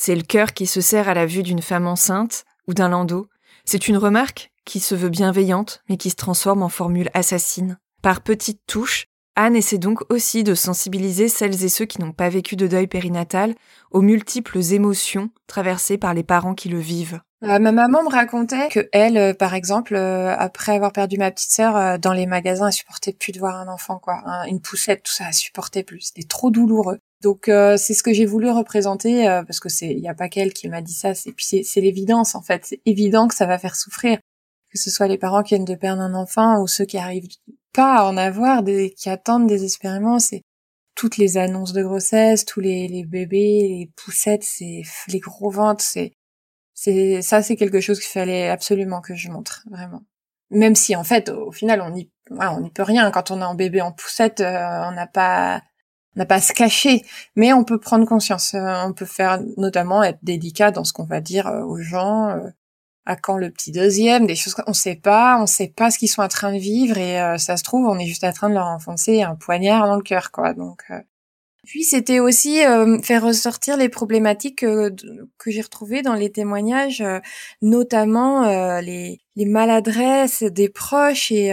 c'est 0.00 0.14
le 0.14 0.22
cœur 0.22 0.52
qui 0.54 0.68
se 0.68 0.80
serre 0.80 1.08
à 1.08 1.14
la 1.14 1.26
vue 1.26 1.42
d'une 1.42 1.60
femme 1.60 1.88
enceinte 1.88 2.44
ou 2.68 2.72
d'un 2.72 2.88
landau. 2.88 3.26
C'est 3.64 3.88
une 3.88 3.96
remarque 3.96 4.52
qui 4.64 4.78
se 4.78 4.94
veut 4.94 5.08
bienveillante 5.08 5.82
mais 5.88 5.96
qui 5.96 6.10
se 6.10 6.14
transforme 6.14 6.62
en 6.62 6.68
formule 6.68 7.10
assassine. 7.14 7.78
Par 8.00 8.20
petites 8.20 8.60
touches, 8.68 9.06
Anne 9.34 9.56
essaie 9.56 9.78
donc 9.78 10.02
aussi 10.08 10.44
de 10.44 10.54
sensibiliser 10.54 11.26
celles 11.26 11.64
et 11.64 11.68
ceux 11.68 11.84
qui 11.84 12.00
n'ont 12.00 12.12
pas 12.12 12.28
vécu 12.28 12.54
de 12.54 12.68
deuil 12.68 12.86
périnatal 12.86 13.56
aux 13.90 14.00
multiples 14.00 14.60
émotions 14.72 15.30
traversées 15.48 15.98
par 15.98 16.14
les 16.14 16.22
parents 16.22 16.54
qui 16.54 16.68
le 16.68 16.78
vivent. 16.78 17.20
Euh, 17.42 17.58
ma 17.58 17.72
maman 17.72 18.04
me 18.04 18.08
racontait 18.08 18.68
que 18.68 18.88
elle, 18.92 19.16
euh, 19.16 19.34
par 19.34 19.54
exemple, 19.54 19.96
euh, 19.96 20.32
après 20.36 20.76
avoir 20.76 20.92
perdu 20.92 21.18
ma 21.18 21.32
petite 21.32 21.50
sœur 21.50 21.98
dans 21.98 22.12
les 22.12 22.26
magasins, 22.26 22.68
elle 22.68 22.72
supportait 22.72 23.12
plus 23.12 23.32
de 23.32 23.40
voir 23.40 23.56
un 23.56 23.66
enfant, 23.66 23.98
quoi, 23.98 24.22
une 24.46 24.60
poussette, 24.60 25.02
tout 25.02 25.12
ça, 25.12 25.24
elle 25.26 25.34
supportait 25.34 25.82
plus. 25.82 26.12
C'était 26.14 26.26
trop 26.26 26.52
douloureux. 26.52 27.00
Donc 27.22 27.48
euh, 27.48 27.76
c'est 27.76 27.94
ce 27.94 28.02
que 28.02 28.12
j'ai 28.12 28.26
voulu 28.26 28.50
représenter 28.50 29.28
euh, 29.28 29.42
parce 29.42 29.58
que 29.60 29.68
c'est 29.68 29.88
il 29.90 29.98
y 29.98 30.08
a 30.08 30.14
pas 30.14 30.28
qu'elle 30.28 30.52
qui 30.52 30.68
m'a 30.68 30.82
dit 30.82 30.92
ça, 30.92 31.14
c'est 31.14 31.32
puis 31.32 31.64
c'est 31.64 31.80
l'évidence 31.80 32.34
en 32.34 32.42
fait, 32.42 32.64
c'est 32.64 32.80
évident 32.86 33.26
que 33.28 33.34
ça 33.34 33.46
va 33.46 33.58
faire 33.58 33.76
souffrir. 33.76 34.18
Que 34.70 34.78
ce 34.78 34.90
soit 34.90 35.08
les 35.08 35.18
parents 35.18 35.42
qui 35.42 35.54
viennent 35.54 35.64
de 35.64 35.74
perdre 35.74 36.02
un 36.02 36.14
enfant 36.14 36.60
ou 36.60 36.66
ceux 36.66 36.84
qui 36.84 36.98
arrivent 36.98 37.28
pas 37.72 37.96
à 37.96 38.04
en 38.04 38.16
avoir 38.16 38.62
des 38.62 38.94
qui 38.96 39.08
attendent 39.08 39.48
désespérément, 39.48 40.18
c'est 40.18 40.42
toutes 40.94 41.16
les 41.16 41.38
annonces 41.38 41.72
de 41.72 41.82
grossesse, 41.82 42.44
tous 42.44 42.60
les, 42.60 42.88
les 42.88 43.04
bébés, 43.04 43.66
les 43.68 43.92
poussettes, 43.96 44.44
c'est 44.44 44.82
les 45.08 45.20
gros 45.20 45.50
ventres, 45.50 45.84
c'est 45.84 46.12
c'est 46.74 47.22
ça 47.22 47.42
c'est 47.42 47.56
quelque 47.56 47.80
chose 47.80 47.98
qu'il 47.98 48.10
fallait 48.10 48.48
absolument 48.48 49.00
que 49.00 49.14
je 49.14 49.30
montre 49.30 49.64
vraiment. 49.70 50.02
Même 50.50 50.76
si 50.76 50.94
en 50.96 51.04
fait 51.04 51.30
au 51.30 51.50
final 51.52 51.80
on 51.80 51.94
y 51.96 52.10
on 52.30 52.60
n'y 52.60 52.70
peut 52.70 52.82
rien. 52.82 53.10
Quand 53.10 53.30
on 53.30 53.40
est 53.40 53.44
en 53.44 53.54
bébé 53.54 53.80
en 53.80 53.92
poussette, 53.92 54.40
euh, 54.40 54.88
on 54.88 54.92
n'a 54.92 55.06
pas 55.06 55.62
n'a 56.18 56.26
pas 56.26 56.36
à 56.36 56.40
se 56.40 56.52
cacher, 56.52 57.02
mais 57.36 57.52
on 57.52 57.64
peut 57.64 57.78
prendre 57.78 58.06
conscience. 58.06 58.54
Euh, 58.54 58.74
on 58.84 58.92
peut 58.92 59.06
faire 59.06 59.40
notamment 59.56 60.02
être 60.02 60.18
délicat 60.22 60.70
dans 60.70 60.84
ce 60.84 60.92
qu'on 60.92 61.04
va 61.04 61.20
dire 61.20 61.46
euh, 61.46 61.62
aux 61.62 61.78
gens. 61.78 62.30
Euh, 62.30 62.48
à 63.06 63.16
quand 63.16 63.38
le 63.38 63.50
petit 63.50 63.72
deuxième, 63.72 64.26
des 64.26 64.36
choses 64.36 64.54
qu'on 64.54 64.74
sait 64.74 64.94
pas, 64.94 65.40
on 65.40 65.46
sait 65.46 65.72
pas 65.74 65.90
ce 65.90 65.98
qu'ils 65.98 66.10
sont 66.10 66.20
en 66.20 66.28
train 66.28 66.52
de 66.52 66.58
vivre 66.58 66.98
et 66.98 67.38
ça 67.38 67.56
se 67.56 67.62
trouve 67.62 67.86
on 67.86 67.98
est 67.98 68.04
juste 68.04 68.22
en 68.22 68.32
train 68.32 68.50
de 68.50 68.54
leur 68.54 68.66
enfoncer 68.66 69.22
un 69.22 69.34
poignard 69.34 69.86
dans 69.86 69.96
le 69.96 70.02
cœur 70.02 70.30
quoi. 70.30 70.52
Donc 70.52 70.84
puis 71.68 71.84
c'était 71.84 72.18
aussi 72.18 72.64
euh, 72.64 72.98
faire 73.02 73.22
ressortir 73.22 73.76
les 73.76 73.90
problématiques 73.90 74.60
que, 74.60 74.90
que 75.36 75.50
j'ai 75.50 75.60
retrouvées 75.60 76.00
dans 76.00 76.14
les 76.14 76.32
témoignages, 76.32 77.02
euh, 77.02 77.18
notamment 77.60 78.44
euh, 78.44 78.80
les, 78.80 79.20
les, 79.36 79.44
maladresses 79.44 80.42
des 80.42 80.70
proches 80.70 81.30
et, 81.30 81.48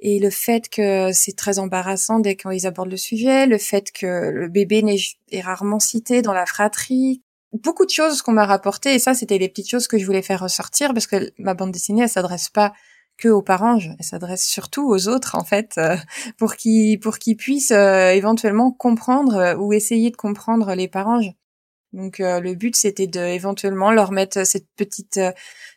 et 0.00 0.18
le 0.18 0.30
fait 0.30 0.68
que 0.68 1.12
c'est 1.12 1.36
très 1.36 1.60
embarrassant 1.60 2.18
dès 2.18 2.34
qu'ils 2.34 2.66
abordent 2.66 2.90
le 2.90 2.96
sujet, 2.96 3.46
le 3.46 3.56
fait 3.56 3.92
que 3.92 4.30
le 4.30 4.48
bébé 4.48 4.82
est 5.30 5.40
rarement 5.40 5.78
cité 5.78 6.22
dans 6.22 6.32
la 6.32 6.44
fratrie. 6.44 7.22
Beaucoup 7.52 7.86
de 7.86 7.90
choses 7.90 8.20
qu'on 8.20 8.32
m'a 8.32 8.46
rapportées 8.46 8.94
et 8.94 8.98
ça 8.98 9.14
c'était 9.14 9.38
les 9.38 9.48
petites 9.48 9.70
choses 9.70 9.86
que 9.86 9.96
je 9.96 10.04
voulais 10.04 10.22
faire 10.22 10.40
ressortir 10.40 10.92
parce 10.92 11.06
que 11.06 11.30
ma 11.38 11.54
bande 11.54 11.70
dessinée 11.70 12.02
elle 12.02 12.08
s'adresse 12.08 12.48
pas 12.48 12.72
que 13.22 13.28
aux 13.28 13.42
parents, 13.42 13.78
elle 13.78 14.04
s'adresse 14.04 14.44
surtout 14.44 14.88
aux 14.88 15.06
autres 15.06 15.36
en 15.36 15.44
fait, 15.44 15.74
euh, 15.78 15.96
pour 16.38 16.56
qu'ils 16.56 16.98
pour 16.98 17.18
qu'ils 17.18 17.36
puissent 17.36 17.70
euh, 17.70 18.10
éventuellement 18.10 18.72
comprendre 18.72 19.36
euh, 19.36 19.54
ou 19.54 19.72
essayer 19.72 20.10
de 20.10 20.16
comprendre 20.16 20.74
les 20.74 20.88
parents. 20.88 21.20
Donc 21.92 22.20
le 22.20 22.54
but 22.54 22.74
c'était 22.74 23.06
de 23.06 23.20
éventuellement 23.20 23.92
leur 23.92 24.12
mettre 24.12 24.46
cette 24.46 24.66
petite 24.76 25.20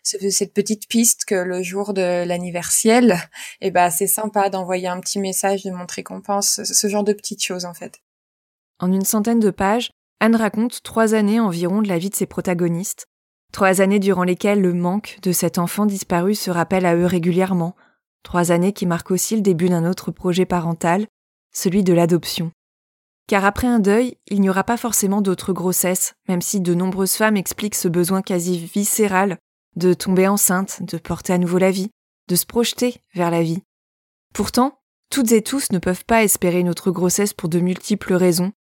cette 0.01 0.53
petite 0.53 0.87
piste 0.87 1.25
que 1.25 1.35
le 1.35 1.61
jour 1.61 1.93
de 1.93 2.23
l'anniversaire, 2.25 3.27
eh 3.59 3.69
ben 3.69 3.89
c'est 3.89 4.07
sympa 4.07 4.49
d'envoyer 4.49 4.87
un 4.87 5.01
petit 5.01 5.19
message 5.19 5.63
de 5.63 5.71
montrer 5.71 6.03
qu'on 6.03 6.21
pense 6.21 6.63
ce 6.63 6.87
genre 6.87 7.03
de 7.03 7.11
petites 7.11 7.43
choses 7.43 7.65
en 7.65 7.73
fait. 7.73 7.99
En 8.79 8.93
une 8.93 9.03
centaine 9.03 9.41
de 9.41 9.51
pages, 9.51 9.91
Anne 10.21 10.37
raconte 10.37 10.81
trois 10.83 11.15
années 11.15 11.41
environ 11.41 11.81
de 11.81 11.89
la 11.89 11.97
vie 11.97 12.09
de 12.09 12.15
ses 12.15 12.27
protagonistes, 12.27 13.07
Trois 13.51 13.81
années 13.81 13.99
durant 13.99 14.23
lesquelles 14.23 14.61
le 14.61 14.73
manque 14.73 15.19
de 15.21 15.31
cet 15.31 15.57
enfant 15.57 15.85
disparu 15.85 16.35
se 16.35 16.51
rappelle 16.51 16.85
à 16.85 16.95
eux 16.95 17.05
régulièrement. 17.05 17.75
Trois 18.23 18.51
années 18.51 18.73
qui 18.73 18.85
marquent 18.85 19.11
aussi 19.11 19.35
le 19.35 19.41
début 19.41 19.69
d'un 19.69 19.89
autre 19.89 20.11
projet 20.11 20.45
parental, 20.45 21.07
celui 21.53 21.83
de 21.83 21.93
l'adoption. 21.93 22.51
Car 23.27 23.45
après 23.45 23.67
un 23.67 23.79
deuil, 23.79 24.17
il 24.27 24.41
n'y 24.41 24.49
aura 24.49 24.63
pas 24.63 24.77
forcément 24.77 25.21
d'autres 25.21 25.53
grossesses, 25.53 26.13
même 26.27 26.41
si 26.41 26.59
de 26.59 26.73
nombreuses 26.73 27.13
femmes 27.13 27.37
expliquent 27.37 27.75
ce 27.75 27.87
besoin 27.87 28.21
quasi 28.21 28.59
viscéral 28.59 29.39
de 29.75 29.93
tomber 29.93 30.27
enceinte, 30.27 30.83
de 30.83 30.97
porter 30.97 31.33
à 31.33 31.37
nouveau 31.37 31.57
la 31.57 31.71
vie, 31.71 31.89
de 32.27 32.35
se 32.35 32.45
projeter 32.45 33.01
vers 33.13 33.31
la 33.31 33.41
vie. 33.41 33.61
Pourtant, 34.33 34.79
toutes 35.09 35.31
et 35.31 35.41
tous 35.41 35.71
ne 35.71 35.79
peuvent 35.79 36.05
pas 36.05 36.23
espérer 36.23 36.59
une 36.59 36.69
autre 36.69 36.91
grossesse 36.91 37.33
pour 37.33 37.49
de 37.49 37.59
multiples 37.59 38.13
raisons, 38.13 38.51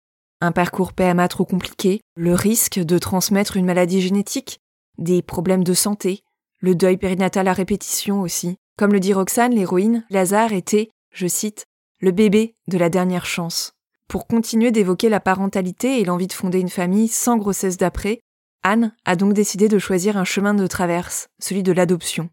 Un 0.40 0.52
parcours 0.52 0.92
PMA 0.92 1.26
trop 1.28 1.44
compliqué, 1.44 2.00
le 2.16 2.34
risque 2.34 2.78
de 2.78 2.98
transmettre 2.98 3.56
une 3.56 3.64
maladie 3.64 4.02
génétique, 4.02 4.60
des 4.98 5.22
problèmes 5.22 5.64
de 5.64 5.74
santé, 5.74 6.22
le 6.60 6.74
deuil 6.74 6.96
périnatal 6.96 7.48
à 7.48 7.52
répétition 7.52 8.20
aussi. 8.20 8.56
Comme 8.76 8.92
le 8.92 9.00
dit 9.00 9.12
Roxane, 9.12 9.54
l'héroïne, 9.54 10.04
Lazare 10.10 10.52
était, 10.52 10.90
je 11.12 11.26
cite, 11.26 11.66
le 12.00 12.10
bébé 12.10 12.54
de 12.68 12.78
la 12.78 12.88
dernière 12.88 13.26
chance. 13.26 13.72
Pour 14.08 14.26
continuer 14.26 14.70
d'évoquer 14.70 15.08
la 15.08 15.20
parentalité 15.20 16.00
et 16.00 16.04
l'envie 16.04 16.26
de 16.26 16.32
fonder 16.32 16.60
une 16.60 16.68
famille 16.68 17.08
sans 17.08 17.36
grossesse 17.36 17.76
d'après, 17.76 18.20
Anne 18.62 18.94
a 19.04 19.16
donc 19.16 19.34
décidé 19.34 19.68
de 19.68 19.78
choisir 19.78 20.16
un 20.16 20.24
chemin 20.24 20.54
de 20.54 20.66
traverse, 20.66 21.28
celui 21.38 21.62
de 21.62 21.72
l'adoption. 21.72 22.30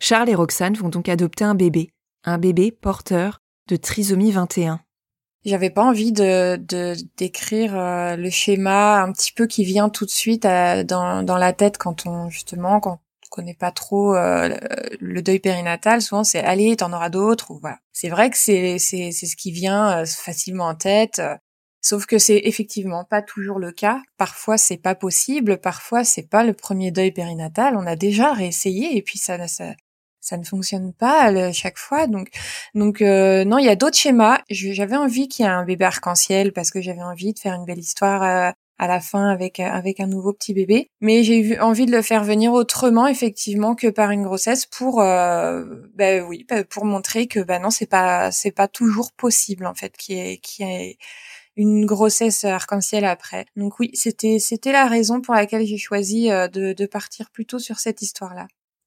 Charles 0.00 0.28
et 0.28 0.34
Roxane 0.34 0.74
vont 0.74 0.88
donc 0.88 1.08
adopter 1.08 1.44
un 1.44 1.54
bébé, 1.54 1.90
un 2.24 2.38
bébé 2.38 2.70
porteur 2.70 3.40
de 3.68 3.76
trisomie 3.76 4.32
21. 4.32 4.80
J'avais 5.44 5.70
pas 5.70 5.82
envie 5.82 6.12
de 6.12 6.56
d'écrire 7.18 7.76
euh, 7.78 8.16
le 8.16 8.30
schéma 8.30 9.02
un 9.02 9.12
petit 9.12 9.32
peu 9.32 9.46
qui 9.46 9.64
vient 9.64 9.90
tout 9.90 10.06
de 10.06 10.10
suite 10.10 10.46
euh, 10.46 10.84
dans, 10.84 11.22
dans 11.22 11.36
la 11.36 11.52
tête 11.52 11.76
quand 11.76 12.06
on 12.06 12.30
justement 12.30 12.80
quand 12.80 12.92
on 12.92 13.28
connaît 13.28 13.54
pas 13.54 13.70
trop 13.70 14.14
euh, 14.16 14.56
le 15.00 15.20
deuil 15.20 15.40
périnatal. 15.40 16.00
Souvent 16.00 16.24
c'est 16.24 16.42
allez 16.42 16.76
t'en 16.76 16.94
auras 16.94 17.10
d'autres 17.10 17.50
ou 17.50 17.58
voilà. 17.60 17.78
C'est 17.92 18.08
vrai 18.08 18.30
que 18.30 18.38
c'est 18.38 18.78
c'est 18.78 19.12
c'est 19.12 19.26
ce 19.26 19.36
qui 19.36 19.52
vient 19.52 20.04
facilement 20.06 20.68
en 20.68 20.74
tête. 20.74 21.20
Sauf 21.82 22.06
que 22.06 22.18
c'est 22.18 22.40
effectivement 22.44 23.04
pas 23.04 23.20
toujours 23.20 23.58
le 23.58 23.70
cas. 23.70 24.00
Parfois 24.16 24.56
c'est 24.56 24.78
pas 24.78 24.94
possible, 24.94 25.58
parfois 25.58 26.04
c'est 26.04 26.30
pas 26.30 26.42
le 26.44 26.54
premier 26.54 26.90
deuil 26.90 27.12
périnatal. 27.12 27.76
On 27.76 27.86
a 27.86 27.96
déjà 27.96 28.32
réessayé 28.32 28.96
et 28.96 29.02
puis 29.02 29.18
ça, 29.18 29.46
ça, 29.46 29.74
ça 30.24 30.38
ne 30.38 30.44
fonctionne 30.44 30.92
pas 30.94 31.24
à 31.24 31.52
chaque 31.52 31.76
fois. 31.78 32.06
Donc, 32.06 32.30
donc 32.74 33.02
euh, 33.02 33.44
non, 33.44 33.58
il 33.58 33.66
y 33.66 33.68
a 33.68 33.76
d'autres 33.76 33.96
schémas. 33.98 34.40
J'avais 34.48 34.96
envie 34.96 35.28
qu'il 35.28 35.44
y 35.44 35.48
ait 35.48 35.52
un 35.52 35.64
bébé 35.64 35.84
arc-en-ciel 35.84 36.52
parce 36.52 36.70
que 36.70 36.80
j'avais 36.80 37.02
envie 37.02 37.34
de 37.34 37.38
faire 37.38 37.54
une 37.54 37.66
belle 37.66 37.78
histoire 37.78 38.22
euh, 38.22 38.50
à 38.78 38.88
la 38.88 39.00
fin 39.00 39.28
avec 39.28 39.60
euh, 39.60 39.64
avec 39.64 40.00
un 40.00 40.06
nouveau 40.06 40.32
petit 40.32 40.54
bébé. 40.54 40.90
Mais 41.02 41.24
j'ai 41.24 41.38
eu 41.40 41.60
envie 41.60 41.84
de 41.84 41.92
le 41.92 42.00
faire 42.00 42.24
venir 42.24 42.52
autrement, 42.54 43.06
effectivement, 43.06 43.74
que 43.74 43.88
par 43.88 44.10
une 44.12 44.22
grossesse 44.22 44.64
pour, 44.66 44.96
ben 45.00 46.24
oui, 46.26 46.46
bah, 46.48 46.64
pour 46.64 46.86
montrer 46.86 47.26
que 47.26 47.40
ben 47.40 47.60
non, 47.60 47.70
c'est 47.70 47.86
pas 47.86 48.30
c'est 48.32 48.50
pas 48.52 48.68
toujours 48.68 49.12
possible 49.12 49.66
en 49.66 49.74
fait, 49.74 49.94
qui 49.96 50.14
est 50.14 50.38
qui 50.38 50.62
est 50.62 50.96
une 51.56 51.86
grossesse 51.86 52.44
arc-en-ciel 52.44 53.04
après. 53.04 53.44
Donc 53.56 53.78
oui, 53.78 53.90
c'était 53.94 54.38
c'était 54.38 54.72
la 54.72 54.86
raison 54.86 55.20
pour 55.20 55.34
laquelle 55.34 55.66
j'ai 55.66 55.78
choisi 55.78 56.28
de, 56.28 56.72
de 56.72 56.86
partir 56.86 57.30
plutôt 57.30 57.58
sur 57.58 57.78
cette 57.78 58.02
histoire-là. 58.02 58.46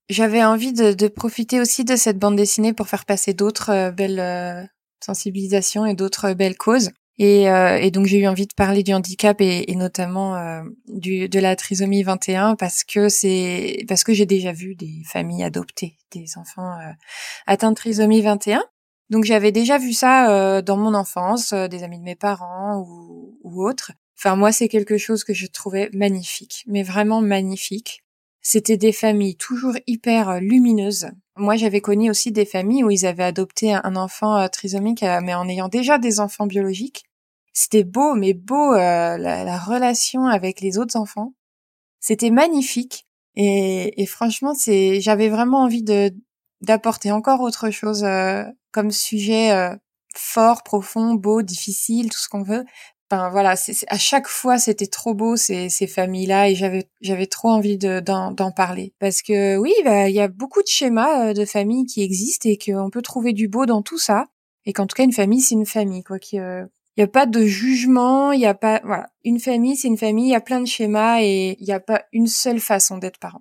J'avais 0.10 0.44
envie 0.44 0.72
de, 0.72 0.94
de, 0.94 1.08
profiter 1.10 1.60
aussi 1.60 1.84
de 1.84 1.98
cette 1.98 2.18
bande 2.18 2.38
dessinée 2.38 2.74
pour 2.74 2.88
faire 2.88 3.06
passer 3.06 3.34
d'autres 3.34 3.72
euh, 3.72 3.92
belles 3.92 4.22
euh, 4.22 4.64
sensibilisations 5.04 5.86
et 5.86 5.96
d'autres 5.96 6.34
belles 6.34 6.56
causes. 6.56 6.92
Et, 7.18 7.50
euh, 7.50 7.78
et 7.78 7.92
donc 7.92 8.06
j'ai 8.06 8.20
eu 8.20 8.28
envie 8.28 8.48
de 8.48 8.54
parler 8.54 8.84
du 8.84 8.94
handicap 8.94 9.42
et, 9.42 9.70
et 9.70 9.76
notamment 9.76 10.62
du, 10.88 11.28
de 11.28 11.40
la 11.40 11.56
trisomie 11.56 12.04
21 12.04 12.56
parce 12.56 12.84
que 12.84 13.10
c'est 13.10 13.86
parce 13.88 14.04
que 14.04 14.14
j'ai 14.14 14.28
déjà 14.28 14.52
vu 14.52 14.76
des 14.76 15.02
familles 15.04 15.44
adopter 15.44 15.98
des 16.12 16.38
enfants 16.38 16.78
atteints 17.48 17.72
de 17.72 17.76
trisomie 17.76 18.22
21. 18.22 18.64
Donc 19.10 19.24
j'avais 19.24 19.52
déjà 19.52 19.80
vu 19.80 19.94
ça 19.94 20.62
dans 20.62 20.78
mon 20.78 20.94
enfance, 20.94 21.54
des 21.54 21.82
amis 21.82 21.98
de 21.98 22.04
mes 22.04 22.16
parents 22.16 22.86
ou, 22.88 23.40
ou 23.42 23.68
autres. 23.68 23.94
Enfin 24.16 24.36
moi 24.36 24.52
c'est 24.52 24.68
quelque 24.68 25.00
chose 25.00 25.24
que 25.24 25.34
je 25.34 25.48
trouvais 25.48 25.90
magnifique, 25.94 26.66
mais 26.68 26.84
vraiment 26.84 27.22
magnifique. 27.22 28.04
C'était 28.50 28.78
des 28.78 28.94
familles 28.94 29.36
toujours 29.36 29.74
hyper 29.88 30.30
euh, 30.30 30.40
lumineuses. 30.40 31.10
Moi, 31.36 31.58
j'avais 31.58 31.82
connu 31.82 32.10
aussi 32.10 32.32
des 32.32 32.46
familles 32.46 32.82
où 32.86 32.90
ils 32.90 33.06
avaient 33.06 33.26
adopté 33.26 33.74
un 33.74 33.98
enfant 33.98 34.38
euh, 34.38 34.48
trisomique, 34.48 35.04
euh, 35.04 35.20
mais 35.22 35.34
en 35.34 35.50
ayant 35.50 35.68
déjà 35.68 35.98
des 35.98 36.22
enfants 36.22 36.48
biologiques. 36.48 37.04
C'était 37.52 37.84
beau, 37.84 38.16
mais 38.16 38.34
beau 38.34 38.74
la, 38.74 39.58
relation 39.60 40.28
avec 40.28 40.62
les 40.62 40.78
autres 40.78 40.96
enfants. 40.96 41.34
C'était 42.00 42.30
magnifique. 42.30 43.06
Et, 43.36 44.06
franchement, 44.06 44.54
c'est, 44.54 45.02
j'avais 45.02 45.28
vraiment 45.28 45.64
envie 45.64 45.84
de 45.84 46.12
d'apporter 46.62 47.12
encore 47.12 47.42
autre 47.42 47.70
chose 47.70 48.06
comme 48.72 48.92
sujet 48.92 49.52
fort, 50.16 50.64
profond, 50.64 51.16
beau, 51.16 51.42
difficile, 51.42 52.10
tout 52.10 52.20
ce 52.20 52.30
qu'on 52.30 52.44
veut, 52.44 52.64
Enfin 53.10 53.30
voilà, 53.30 53.56
c'est, 53.56 53.74
à 53.88 53.98
chaque 53.98 54.28
fois 54.28 54.58
c'était 54.58 54.88
trop 54.88 55.14
beau 55.14 55.38
ces, 55.38 55.70
ces 55.70 55.88
familles-là 55.88 56.50
et 56.50 56.56
j'avais 56.56 56.90
j'avais 57.00 57.28
trop 57.28 57.48
envie 57.50 57.78
de, 57.78 58.02
d'en, 58.02 58.52
parler 58.52 58.94
parce 59.00 59.22
que 59.22 59.56
oui, 59.56 59.74
bah, 59.86 60.10
il 60.10 60.16
y 60.16 60.20
a 60.20 60.28
beaucoup 60.28 60.62
de 60.62 60.68
schémas 60.68 61.30
euh, 61.30 61.34
de 61.34 61.46
familles 61.46 61.86
qui 61.86 62.04
existent 62.04 62.50
et 62.50 62.58
qu'on 62.58 62.90
peut 62.90 63.02
trouver 63.02 63.32
du 63.32 63.48
beau 63.48 63.66
dans 63.66 63.82
tout 63.82 63.98
ça 63.98 64.28
et 64.66 64.74
qu'en 64.74 64.88
tout 64.88 64.96
cas 64.96 65.06
une 65.06 65.14
famille 65.14 65.40
c'est 65.40 65.56
une 65.56 65.66
famille 65.66 66.04
quoi. 66.04 66.18
Euh, 66.34 66.66
il 66.98 67.02
y 67.02 67.04
a 67.04 67.08
pas 67.08 67.26
de 67.26 67.46
jugement, 67.46 68.34
il 68.34 68.42
y 68.42 68.46
a 68.46 68.54
pas 68.56 68.82
voilà, 68.84 69.10
une 69.24 69.40
famille 69.40 69.78
c'est 69.78 69.88
une 69.88 69.98
famille, 69.98 70.28
il 70.28 70.32
y 70.32 70.36
a 70.36 70.42
plein 70.42 70.60
de 70.60 70.68
schémas 70.68 71.22
et 71.22 71.56
il 71.60 71.66
n'y 71.66 71.74
a 71.74 71.80
pas 71.80 72.04
une 72.12 72.28
seule 72.28 72.60
façon 72.60 72.98
d'être 72.98 73.20
parent. 73.20 73.40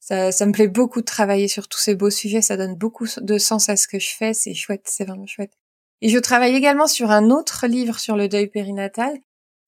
Ça, 0.00 0.32
ça 0.32 0.46
me 0.46 0.52
plaît 0.52 0.68
beaucoup 0.68 1.00
de 1.00 1.06
travailler 1.06 1.46
sur 1.46 1.68
tous 1.68 1.78
ces 1.78 1.94
beaux 1.94 2.10
sujets, 2.10 2.42
ça 2.42 2.56
donne 2.56 2.74
beaucoup 2.74 3.06
de 3.16 3.38
sens 3.38 3.68
à 3.68 3.76
ce 3.76 3.86
que 3.86 4.00
je 4.00 4.08
fais, 4.08 4.34
c'est 4.34 4.54
chouette, 4.54 4.86
c'est 4.86 5.04
vraiment 5.04 5.26
chouette. 5.26 5.52
Et 6.00 6.08
je 6.08 6.18
travaille 6.18 6.54
également 6.54 6.86
sur 6.86 7.10
un 7.10 7.30
autre 7.30 7.66
livre 7.66 7.98
sur 7.98 8.16
le 8.16 8.28
deuil 8.28 8.46
périnatal 8.46 9.18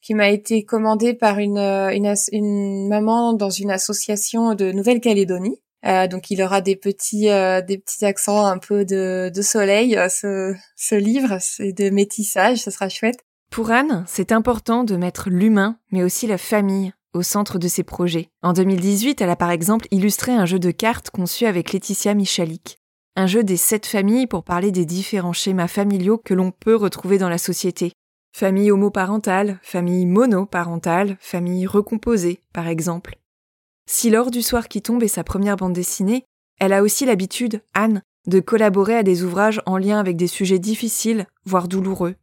qui 0.01 0.15
m'a 0.15 0.31
été 0.31 0.65
commandé 0.65 1.15
par 1.15 1.39
une, 1.39 1.59
euh, 1.59 2.89
maman 2.89 3.33
dans 3.35 3.51
une 3.51 3.71
association 3.71 4.55
de 4.55 4.73
Nouvelle-Calédonie. 4.73 5.61
Euh, 5.87 6.07
donc 6.09 6.31
il 6.31 6.43
aura 6.43 6.61
des 6.61 6.77
petits 6.77 7.31
euh, 7.31 7.63
des 7.63 7.79
petits 7.79 8.05
accents 8.05 8.45
un 8.45 8.59
peu 8.59 8.85
de, 8.85 9.31
soleil 9.41 9.97
euh, 9.97 10.09
ce, 10.09 10.55
ce 10.77 10.95
livre. 10.95 11.39
C'est 11.41 11.73
de 11.73 11.91
métissage 11.91 12.59
ce 12.59 12.71
sera 12.71 12.89
chouette. 12.89 13.21
Pour 13.51 13.71
Anne 13.71 14.05
c'est 14.07 14.33
important 14.33 14.85
de 14.85 14.97
mettre 14.97 15.31
l'humain 15.31 15.79
mais 15.91 16.03
aussi 16.03 16.27
la 16.27 16.39
famille 16.39 16.93
au 17.15 17.23
centre 17.23 17.59
de 17.59 17.67
ses 17.67 17.83
projets. 17.83 18.29
En 18.43 18.53
2018 18.53 19.23
elle 19.23 19.31
a 19.31 19.37
par 19.37 19.51
exemple 19.51 19.87
illustré 19.91 20.33
un 20.33 20.45
jeu 20.45 20.59
de 20.59 20.71
cartes 20.71 21.11
conçu 21.11 21.47
avec 21.47 21.73
Laetitia 21.73 22.15
Michalik 22.15 22.80
un 23.17 23.27
jeu 23.27 23.43
des 23.43 23.57
sept 23.57 23.87
familles 23.87 24.27
pour 24.27 24.45
parler 24.45 24.71
des 24.71 24.85
différents 24.85 25.33
schémas 25.33 25.69
familiaux 25.69 26.19
que 26.19 26.35
l'on 26.35 26.51
peut 26.53 26.77
retrouver 26.77 27.19
dans 27.19 27.29
la 27.29 27.39
société. 27.39 27.93
Famille 28.33 28.71
homoparentale, 28.71 29.59
famille 29.63 30.07
monoparentale, 30.07 31.17
famille 31.21 31.67
recomposée, 31.67 32.41
par 32.53 32.69
exemple. 32.69 33.19
Si 33.87 34.11
lors 34.11 34.31
du 34.31 34.43
soir 34.43 34.69
qui 34.69 34.83
tombe 34.83 35.03
est 35.03 35.09
sa 35.09 35.25
première 35.25 35.57
bande 35.57 35.73
dessinée, 35.73 36.25
elle 36.61 36.73
a 36.73 36.83
aussi 36.83 37.07
l'habitude, 37.07 37.63
Anne, 37.75 38.03
de 38.27 38.39
collaborer 38.39 38.97
à 38.97 39.03
des 39.03 39.25
ouvrages 39.25 39.61
en 39.67 39.79
lien 39.79 39.99
avec 39.99 40.17
des 40.17 40.27
sujets 40.27 40.59
difficiles, 40.59 41.27
voire 41.45 41.67
douloureux. 41.67 42.15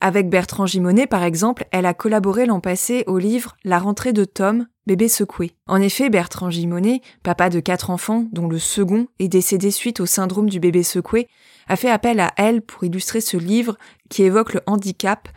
Avec 0.00 0.28
Bertrand 0.28 0.66
Gimonet, 0.66 1.06
par 1.06 1.22
exemple, 1.22 1.66
elle 1.70 1.86
a 1.86 1.94
collaboré 1.94 2.44
l'an 2.44 2.60
passé 2.60 3.04
au 3.06 3.16
livre 3.16 3.56
La 3.64 3.78
rentrée 3.78 4.12
de 4.12 4.24
Tom, 4.24 4.66
bébé 4.86 5.08
secoué. 5.08 5.52
En 5.66 5.80
effet, 5.80 6.10
Bertrand 6.10 6.50
Gimonet, 6.50 7.00
papa 7.22 7.48
de 7.48 7.60
quatre 7.60 7.88
enfants, 7.88 8.26
dont 8.30 8.46
le 8.46 8.58
second 8.58 9.06
est 9.18 9.28
décédé 9.28 9.70
suite 9.70 10.00
au 10.00 10.06
syndrome 10.06 10.50
du 10.50 10.60
bébé 10.60 10.82
secoué, 10.82 11.28
a 11.66 11.76
fait 11.76 11.90
appel 11.90 12.20
à 12.20 12.32
elle 12.36 12.60
pour 12.60 12.84
illustrer 12.84 13.22
ce 13.22 13.38
livre 13.38 13.78
qui 14.10 14.22
évoque 14.22 14.52
le 14.52 14.60
handicap 14.66 15.30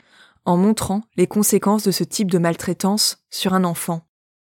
en 0.43 0.57
montrant 0.57 1.01
les 1.15 1.27
conséquences 1.27 1.83
de 1.83 1.91
ce 1.91 2.03
type 2.03 2.29
de 2.29 2.37
maltraitance 2.37 3.23
sur 3.29 3.53
un 3.53 3.63
enfant. 3.63 4.01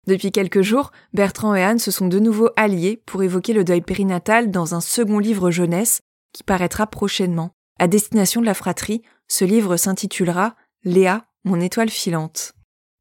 Depuis 0.06 0.32
quelques 0.32 0.62
jours, 0.62 0.91
Bertrand 1.13 1.56
et 1.56 1.63
Anne 1.63 1.80
se 1.80 1.89
sont 1.89 2.08
de 2.08 2.20
nouveau 2.20 2.50
alliés 2.58 3.02
pour 3.08 3.24
évoquer 3.24 3.54
le 3.54 3.63
deuil 3.63 3.82
périnatal 3.82 4.52
dans 4.52 4.76
un 4.76 4.82
second 4.82 5.18
livre 5.18 5.50
jeunesse 5.50 6.02
qui 6.32 6.44
paraîtra 6.44 6.86
prochainement. 6.86 7.52
À 7.80 7.88
destination 7.88 8.39
de 8.39 8.46
la 8.46 8.54
fratrie, 8.54 9.02
ce 9.28 9.46
livre 9.46 9.78
s'intitulera 9.78 10.56
Léa, 10.84 11.26
mon 11.44 11.60
étoile 11.60 11.90
filante. 11.90 12.54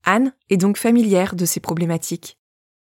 Anne 0.04 0.32
est 0.50 0.56
donc 0.56 0.76
familière 0.76 1.34
de 1.34 1.44
ces 1.44 1.60
problématiques. 1.60 2.36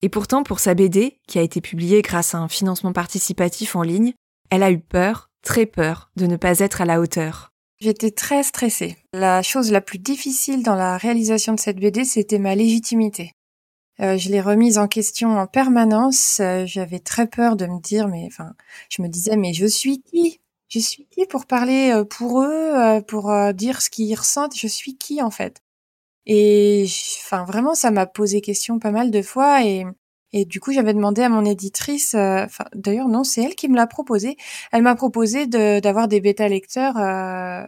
Et 0.03 0.09
pourtant, 0.09 0.43
pour 0.43 0.61
sa 0.61 0.75
BD, 0.75 1.19
qui 1.27 1.39
a 1.39 1.43
été 1.43 1.61
publiée 1.61 2.03
grâce 2.03 2.35
à 2.35 2.39
un 2.39 2.49
financement 2.49 2.93
participatif 2.93 3.77
en 3.77 3.83
ligne, 3.83 4.15
elle 4.51 4.63
a 4.63 4.71
eu 4.71 4.81
peur, 4.81 5.31
très 5.43 5.67
peur, 5.67 6.11
de 6.17 6.27
ne 6.27 6.37
pas 6.37 6.59
être 6.61 6.81
à 6.81 6.87
la 6.87 7.01
hauteur. 7.01 7.51
J'étais 7.81 8.11
très 8.11 8.43
stressée. 8.43 8.97
La 9.15 9.43
chose 9.43 9.71
la 9.71 9.81
plus 9.81 9.99
difficile 9.99 10.63
dans 10.63 10.75
la 10.75 10.99
réalisation 10.99 11.55
de 11.55 11.61
cette 11.61 11.79
BD, 11.79 12.05
c'était 12.05 12.39
ma 12.39 12.55
légitimité. 12.55 13.33
Euh, 14.01 14.17
je 14.17 14.31
l'ai 14.31 14.41
remise 14.41 14.79
en 14.79 14.89
question 14.89 15.39
en 15.39 15.47
permanence. 15.47 16.41
Euh, 16.41 16.65
j'avais 16.67 17.01
très 17.01 17.27
peur 17.27 17.57
de 17.57 17.67
me 17.67 17.81
dire, 17.81 18.09
mais 18.09 18.25
enfin, 18.27 18.55
je 18.91 19.03
me 19.03 19.09
disais, 19.09 19.37
mais 19.37 19.53
je 19.53 19.67
suis 19.67 20.03
qui? 20.03 20.40
Je 20.71 20.79
suis 20.79 21.07
qui 21.11 21.27
pour 21.27 21.47
parler 21.47 21.91
euh, 21.93 22.05
pour 22.05 22.43
eux, 22.43 23.03
pour 23.09 23.33
dire 23.55 23.83
ce 23.83 23.91
qu'ils 23.91 24.15
ressentent? 24.17 24.57
Je 24.57 24.67
suis 24.69 24.97
qui 24.97 25.21
en 25.23 25.31
fait? 25.31 25.63
Et 26.27 26.87
enfin 27.25 27.45
vraiment, 27.45 27.75
ça 27.75 27.91
m'a 27.91 28.07
posé 28.07 28.41
question 28.41 28.79
pas 28.81 28.93
mal 28.93 29.11
de 29.11 29.23
fois 29.23 29.65
et 29.65 29.87
et 30.33 30.45
du 30.45 30.61
coup, 30.61 30.73
j'avais 30.73 30.95
demandé 30.95 31.23
à 31.23 31.29
mon 31.29 31.45
éditrice, 31.45 32.15
euh, 32.15 32.47
d'ailleurs 32.75 33.09
non, 33.09 33.25
c'est 33.25 33.43
elle 33.43 33.55
qui 33.57 33.69
me 33.69 33.77
l'a 33.77 33.87
proposé. 33.89 34.37
Elle 34.73 34.83
m'a 34.83 34.95
proposé 34.95 35.47
d'avoir 35.47 36.09
des 36.09 36.21
bêta 36.21 36.49
lecteurs 36.49 36.97
euh, 36.99 37.65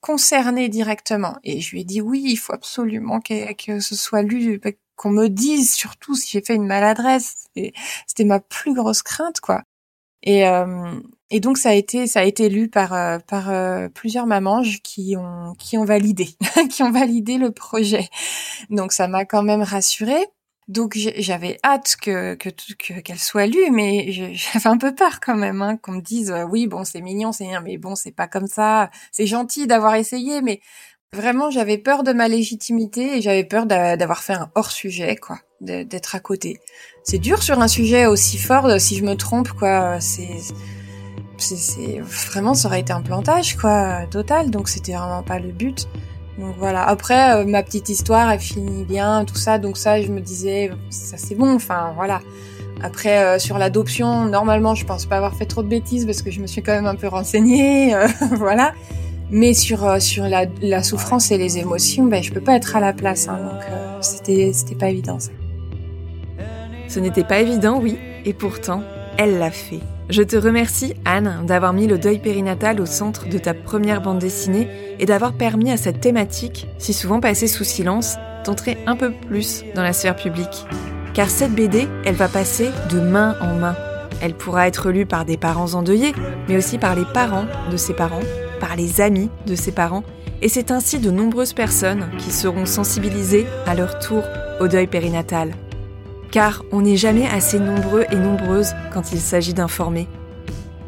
concernés 0.00 0.68
directement. 0.68 1.36
Et 1.44 1.60
je 1.60 1.72
lui 1.72 1.82
ai 1.82 1.84
dit 1.84 2.00
oui, 2.00 2.24
il 2.26 2.36
faut 2.36 2.54
absolument 2.54 3.20
que, 3.20 3.52
que 3.54 3.80
ce 3.80 3.96
soit 3.96 4.22
lu, 4.22 4.60
qu'on 4.96 5.10
me 5.10 5.28
dise 5.28 5.74
surtout 5.74 6.14
si 6.16 6.30
j'ai 6.32 6.42
fait 6.42 6.54
une 6.56 6.66
maladresse. 6.66 7.46
C'était 8.06 8.24
ma 8.24 8.40
plus 8.40 8.74
grosse 8.74 9.02
crainte, 9.02 9.40
quoi. 9.40 9.62
Et, 10.22 10.46
euh, 10.48 11.00
Et 11.30 11.40
donc 11.40 11.58
ça 11.58 11.70
a 11.70 11.74
été 11.74 12.06
ça 12.06 12.20
a 12.20 12.24
été 12.24 12.48
lu 12.48 12.68
par 12.68 12.94
euh, 12.94 13.18
par 13.18 13.50
euh, 13.50 13.88
plusieurs 13.88 14.26
mamans 14.26 14.62
qui 14.82 15.14
ont 15.16 15.52
qui 15.58 15.76
ont 15.76 15.84
validé 15.84 16.30
qui 16.70 16.82
ont 16.82 16.90
validé 16.90 17.36
le 17.36 17.50
projet. 17.50 18.08
Donc 18.70 18.92
ça 18.92 19.08
m'a 19.08 19.24
quand 19.24 19.42
même 19.42 19.62
rassurée. 19.62 20.26
Donc 20.68 20.96
j'avais 20.96 21.58
hâte 21.64 21.96
que 22.00 22.34
que 22.34 22.50
qu'elle 23.00 23.18
soit 23.18 23.46
lue, 23.46 23.70
mais 23.70 24.10
j'avais 24.32 24.68
un 24.68 24.78
peu 24.78 24.94
peur 24.94 25.20
quand 25.20 25.36
même 25.36 25.60
hein, 25.62 25.76
qu'on 25.76 25.92
me 25.92 26.00
dise 26.00 26.30
euh, 26.30 26.44
oui 26.44 26.66
bon 26.66 26.84
c'est 26.84 27.02
mignon 27.02 27.32
c'est 27.32 27.44
bien, 27.46 27.60
mais 27.60 27.76
bon 27.76 27.94
c'est 27.94 28.12
pas 28.12 28.26
comme 28.26 28.46
ça. 28.46 28.90
C'est 29.12 29.26
gentil 29.26 29.66
d'avoir 29.66 29.96
essayé, 29.96 30.40
mais 30.40 30.60
vraiment 31.12 31.50
j'avais 31.50 31.78
peur 31.78 32.04
de 32.04 32.12
ma 32.12 32.28
légitimité 32.28 33.18
et 33.18 33.22
j'avais 33.22 33.44
peur 33.44 33.66
d'avoir 33.66 34.22
fait 34.22 34.34
un 34.34 34.50
hors 34.54 34.70
sujet 34.70 35.16
quoi, 35.16 35.38
d'être 35.60 36.14
à 36.14 36.20
côté. 36.20 36.58
C'est 37.04 37.18
dur 37.18 37.42
sur 37.42 37.60
un 37.60 37.68
sujet 37.68 38.06
aussi 38.06 38.38
fort. 38.38 38.80
Si 38.80 38.96
je 38.96 39.04
me 39.04 39.14
trompe 39.14 39.50
quoi, 39.52 40.00
c'est 40.00 40.38
c'est 41.40 42.00
vraiment 42.00 42.54
ça 42.54 42.68
aurait 42.68 42.80
été 42.80 42.92
un 42.92 43.02
plantage 43.02 43.56
quoi 43.56 44.06
total. 44.10 44.50
Donc 44.50 44.68
c'était 44.68 44.92
vraiment 44.92 45.22
pas 45.22 45.38
le 45.38 45.50
but. 45.52 45.88
Donc 46.38 46.54
voilà. 46.58 46.86
Après 46.86 47.36
euh, 47.36 47.44
ma 47.44 47.62
petite 47.62 47.88
histoire 47.88 48.30
elle 48.30 48.40
finit 48.40 48.84
bien 48.84 49.24
tout 49.24 49.36
ça. 49.36 49.58
Donc 49.58 49.76
ça 49.76 50.00
je 50.00 50.08
me 50.08 50.20
disais 50.20 50.70
ça 50.90 51.16
c'est 51.16 51.34
bon. 51.34 51.54
Enfin 51.54 51.92
voilà. 51.94 52.20
Après 52.82 53.18
euh, 53.18 53.38
sur 53.38 53.58
l'adoption 53.58 54.26
normalement 54.26 54.74
je 54.74 54.84
pense 54.84 55.06
pas 55.06 55.16
avoir 55.16 55.34
fait 55.34 55.46
trop 55.46 55.62
de 55.62 55.68
bêtises 55.68 56.06
parce 56.06 56.22
que 56.22 56.30
je 56.30 56.40
me 56.40 56.46
suis 56.46 56.62
quand 56.62 56.72
même 56.72 56.86
un 56.86 56.94
peu 56.94 57.08
renseignée 57.08 57.94
euh, 57.94 58.06
voilà. 58.32 58.72
Mais 59.30 59.52
sur 59.52 60.00
sur 60.00 60.24
la, 60.24 60.46
la, 60.62 60.82
souffrance 60.82 61.30
et 61.30 61.36
les 61.36 61.58
émotions 61.58 62.04
ben 62.04 62.22
je 62.22 62.32
peux 62.32 62.40
pas 62.40 62.54
être 62.54 62.76
à 62.76 62.80
la 62.80 62.94
place 62.94 63.28
hein, 63.28 63.38
donc 63.42 63.60
c'était 64.00 64.52
c'était 64.54 64.74
pas 64.74 64.88
évident 64.88 65.18
ça. 65.18 65.32
Ce 66.88 66.98
n'était 66.98 67.24
pas 67.24 67.40
évident 67.40 67.78
oui. 67.78 67.98
Et 68.24 68.32
pourtant 68.32 68.82
elle 69.18 69.38
l'a 69.38 69.50
fait. 69.50 69.80
Je 70.10 70.22
te 70.22 70.36
remercie, 70.36 70.94
Anne, 71.04 71.44
d'avoir 71.46 71.74
mis 71.74 71.86
le 71.86 71.98
deuil 71.98 72.18
périnatal 72.18 72.80
au 72.80 72.86
centre 72.86 73.28
de 73.28 73.36
ta 73.36 73.52
première 73.52 74.00
bande 74.00 74.18
dessinée 74.18 74.66
et 74.98 75.04
d'avoir 75.04 75.34
permis 75.34 75.70
à 75.70 75.76
cette 75.76 76.00
thématique, 76.00 76.66
si 76.78 76.94
souvent 76.94 77.20
passée 77.20 77.46
sous 77.46 77.64
silence, 77.64 78.16
d'entrer 78.46 78.78
un 78.86 78.96
peu 78.96 79.12
plus 79.12 79.64
dans 79.74 79.82
la 79.82 79.92
sphère 79.92 80.16
publique. 80.16 80.64
Car 81.12 81.28
cette 81.28 81.52
BD, 81.52 81.86
elle 82.06 82.14
va 82.14 82.28
passer 82.28 82.70
de 82.90 83.00
main 83.00 83.36
en 83.42 83.54
main. 83.54 83.76
Elle 84.22 84.32
pourra 84.32 84.66
être 84.66 84.90
lue 84.90 85.04
par 85.04 85.26
des 85.26 85.36
parents 85.36 85.74
endeuillés, 85.74 86.14
mais 86.48 86.56
aussi 86.56 86.78
par 86.78 86.94
les 86.94 87.04
parents 87.12 87.46
de 87.70 87.76
ses 87.76 87.92
parents, 87.92 88.22
par 88.60 88.76
les 88.76 89.02
amis 89.02 89.28
de 89.46 89.54
ses 89.54 89.72
parents, 89.72 90.04
et 90.40 90.48
c'est 90.48 90.70
ainsi 90.70 91.00
de 91.00 91.10
nombreuses 91.10 91.52
personnes 91.52 92.08
qui 92.16 92.30
seront 92.30 92.64
sensibilisées 92.64 93.46
à 93.66 93.74
leur 93.74 93.98
tour 93.98 94.22
au 94.58 94.68
deuil 94.68 94.86
périnatal 94.86 95.52
car 96.30 96.64
on 96.72 96.82
n'est 96.82 96.96
jamais 96.96 97.26
assez 97.26 97.58
nombreux 97.58 98.04
et 98.10 98.16
nombreuses 98.16 98.74
quand 98.92 99.12
il 99.12 99.20
s'agit 99.20 99.54
d'informer. 99.54 100.08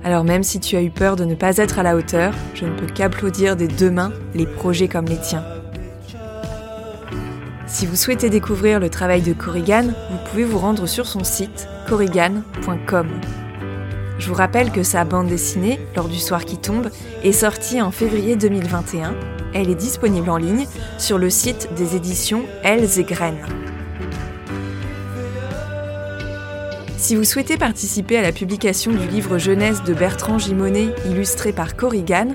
Alors 0.05 0.25
même 0.25 0.43
si 0.43 0.61
tu 0.61 0.77
as 0.77 0.83
eu 0.83 0.91
peur 0.91 1.17
de 1.17 1.25
ne 1.25 1.35
pas 1.35 1.57
être 1.59 1.79
à 1.79 1.83
la 1.83 1.97
hauteur, 1.97 2.33
je 2.55 2.65
ne 2.65 2.75
peux 2.75 2.87
qu'applaudir 2.87 3.57
des 3.57 3.69
deux 3.69 3.91
mains 3.91 4.13
les 4.35 4.47
projets 4.47 4.89
comme 4.89 5.07
les 5.07 5.19
tiens. 5.19 5.45
Si 7.67 7.87
vous 7.87 7.97
souhaitez 7.97 8.31
découvrir 8.31 8.81
le 8.81 8.91
travail 8.91 9.23
de 9.23 9.33
Corrigan, 9.33 9.89
vous 10.11 10.19
pouvez 10.31 10.45
vous 10.45 10.59
rendre 10.59 10.87
sur 10.87 11.07
son 11.07 11.23
site 11.23 11.69
corrigan.com. 11.89 13.07
Je 14.19 14.29
vous 14.29 14.35
rappelle 14.35 14.71
que 14.71 14.83
sa 14.83 15.05
bande 15.05 15.29
dessinée, 15.29 15.79
Lors 15.97 16.09
du 16.09 16.19
soir 16.19 16.45
qui 16.45 16.59
tombe, 16.59 16.91
est 17.23 17.33
sortie 17.33 17.81
en 17.81 17.91
février 17.91 18.37
2021. 18.37 19.15
Elle 19.55 19.71
est 19.71 19.75
disponible 19.75 20.31
en 20.31 20.37
ligne 20.37 20.67
sur 20.99 21.17
le 21.17 21.31
site 21.31 21.69
des 21.77 21.97
éditions 21.97 22.45
Elles 22.63 22.99
et 22.99 23.05
Graines. 23.05 23.47
Si 27.01 27.17
vous 27.17 27.25
souhaitez 27.25 27.57
participer 27.57 28.19
à 28.19 28.23
la 28.23 28.31
publication 28.31 28.93
du 28.93 29.09
livre 29.09 29.39
jeunesse 29.39 29.83
de 29.83 29.95
Bertrand 29.95 30.39
Gimonet 30.39 30.95
illustré 31.07 31.51
par 31.51 31.75
Corrigan, 31.75 32.29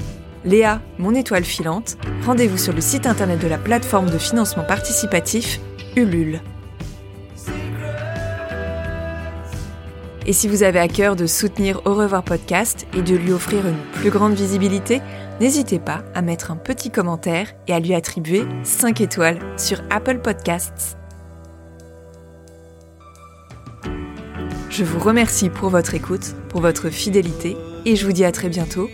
Léa, 0.43 0.81
mon 0.97 1.13
étoile 1.13 1.43
filante, 1.43 1.97
rendez-vous 2.25 2.57
sur 2.57 2.73
le 2.73 2.81
site 2.81 3.05
internet 3.05 3.39
de 3.39 3.47
la 3.47 3.59
plateforme 3.59 4.09
de 4.09 4.17
financement 4.17 4.63
participatif 4.63 5.59
Ulule. 5.95 6.41
Et 10.25 10.33
si 10.33 10.47
vous 10.47 10.63
avez 10.63 10.79
à 10.79 10.87
cœur 10.87 11.15
de 11.15 11.27
soutenir 11.27 11.81
Au 11.85 11.93
revoir 11.93 12.23
podcast 12.23 12.87
et 12.97 13.03
de 13.03 13.15
lui 13.15 13.33
offrir 13.33 13.67
une 13.67 13.77
plus 13.93 14.09
grande 14.09 14.33
visibilité, 14.33 14.99
n'hésitez 15.39 15.77
pas 15.77 16.03
à 16.15 16.23
mettre 16.23 16.49
un 16.49 16.57
petit 16.57 16.89
commentaire 16.89 17.53
et 17.67 17.73
à 17.73 17.79
lui 17.79 17.93
attribuer 17.93 18.45
5 18.63 18.99
étoiles 18.99 19.37
sur 19.57 19.83
Apple 19.91 20.17
Podcasts. 20.17 20.97
Je 24.77 24.83
vous 24.83 24.99
remercie 24.99 25.49
pour 25.49 25.69
votre 25.69 25.93
écoute, 25.93 26.35
pour 26.49 26.59
votre 26.59 26.89
fidélité, 26.89 27.55
et 27.85 27.95
je 27.95 28.05
vous 28.05 28.11
dis 28.11 28.25
à 28.25 28.33
très 28.33 28.49
bientôt. 28.49 28.89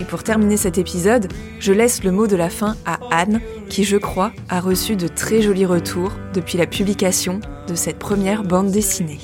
Et 0.00 0.04
pour 0.04 0.22
terminer 0.22 0.56
cet 0.56 0.78
épisode, 0.78 1.26
je 1.58 1.72
laisse 1.72 2.04
le 2.04 2.12
mot 2.12 2.28
de 2.28 2.36
la 2.36 2.50
fin 2.50 2.76
à 2.86 3.00
Anne, 3.10 3.40
qui 3.68 3.82
je 3.82 3.96
crois 3.96 4.30
a 4.48 4.60
reçu 4.60 4.94
de 4.94 5.08
très 5.08 5.42
jolis 5.42 5.66
retours 5.66 6.12
depuis 6.34 6.56
la 6.56 6.68
publication 6.68 7.40
de 7.66 7.74
cette 7.74 7.98
première 7.98 8.44
bande 8.44 8.70
dessinée. 8.70 9.18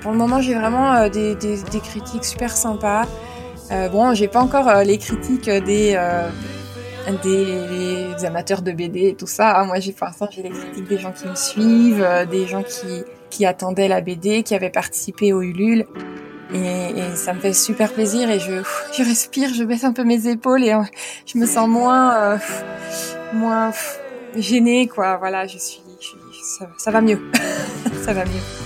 Pour 0.00 0.12
le 0.12 0.16
moment, 0.16 0.40
j'ai 0.40 0.54
vraiment 0.54 0.94
euh, 0.94 1.10
des, 1.10 1.36
critiques 1.84 2.24
super 2.24 2.56
sympas. 2.56 3.04
Euh, 3.70 3.90
bon, 3.90 4.14
j'ai 4.14 4.28
pas 4.28 4.40
encore 4.40 4.66
euh, 4.66 4.82
les 4.82 4.96
critiques 4.96 5.50
des, 5.50 5.94
des, 7.22 8.24
amateurs 8.24 8.62
de 8.62 8.72
BD 8.72 9.08
et 9.08 9.14
tout 9.14 9.26
ça. 9.26 9.62
Moi, 9.64 9.80
j'ai 9.80 9.92
pour 9.92 10.06
l'instant, 10.06 10.28
j'ai 10.30 10.42
les 10.42 10.50
critiques 10.50 10.88
des 10.88 10.98
gens 10.98 11.12
qui 11.12 11.26
me 11.28 11.34
suivent, 11.34 12.06
des 12.30 12.46
gens 12.46 12.62
qui 12.62 13.04
qui 13.30 13.44
attendait 13.44 13.88
la 13.88 14.00
BD, 14.00 14.42
qui 14.42 14.54
avait 14.54 14.70
participé 14.70 15.32
au 15.32 15.42
Ulule. 15.42 15.86
Et, 16.54 16.92
ça 17.14 17.32
me 17.32 17.40
fait 17.40 17.52
super 17.52 17.92
plaisir 17.92 18.30
et 18.30 18.38
je, 18.38 18.62
je 18.96 19.02
respire, 19.02 19.52
je 19.52 19.64
baisse 19.64 19.84
un 19.84 19.92
peu 19.92 20.04
mes 20.04 20.28
épaules 20.28 20.62
et 20.64 20.72
euh, 20.72 20.82
je 21.26 21.38
me 21.38 21.46
sens 21.46 21.68
moins, 21.68 22.14
euh, 22.14 22.38
moins 23.32 23.72
gênée, 24.36 24.86
quoi. 24.86 25.16
Voilà, 25.16 25.46
je 25.46 25.58
suis, 25.58 25.80
ça 26.78 26.90
va 26.90 27.00
mieux. 27.00 27.20
ça 28.04 28.12
va 28.12 28.24
mieux. 28.24 28.65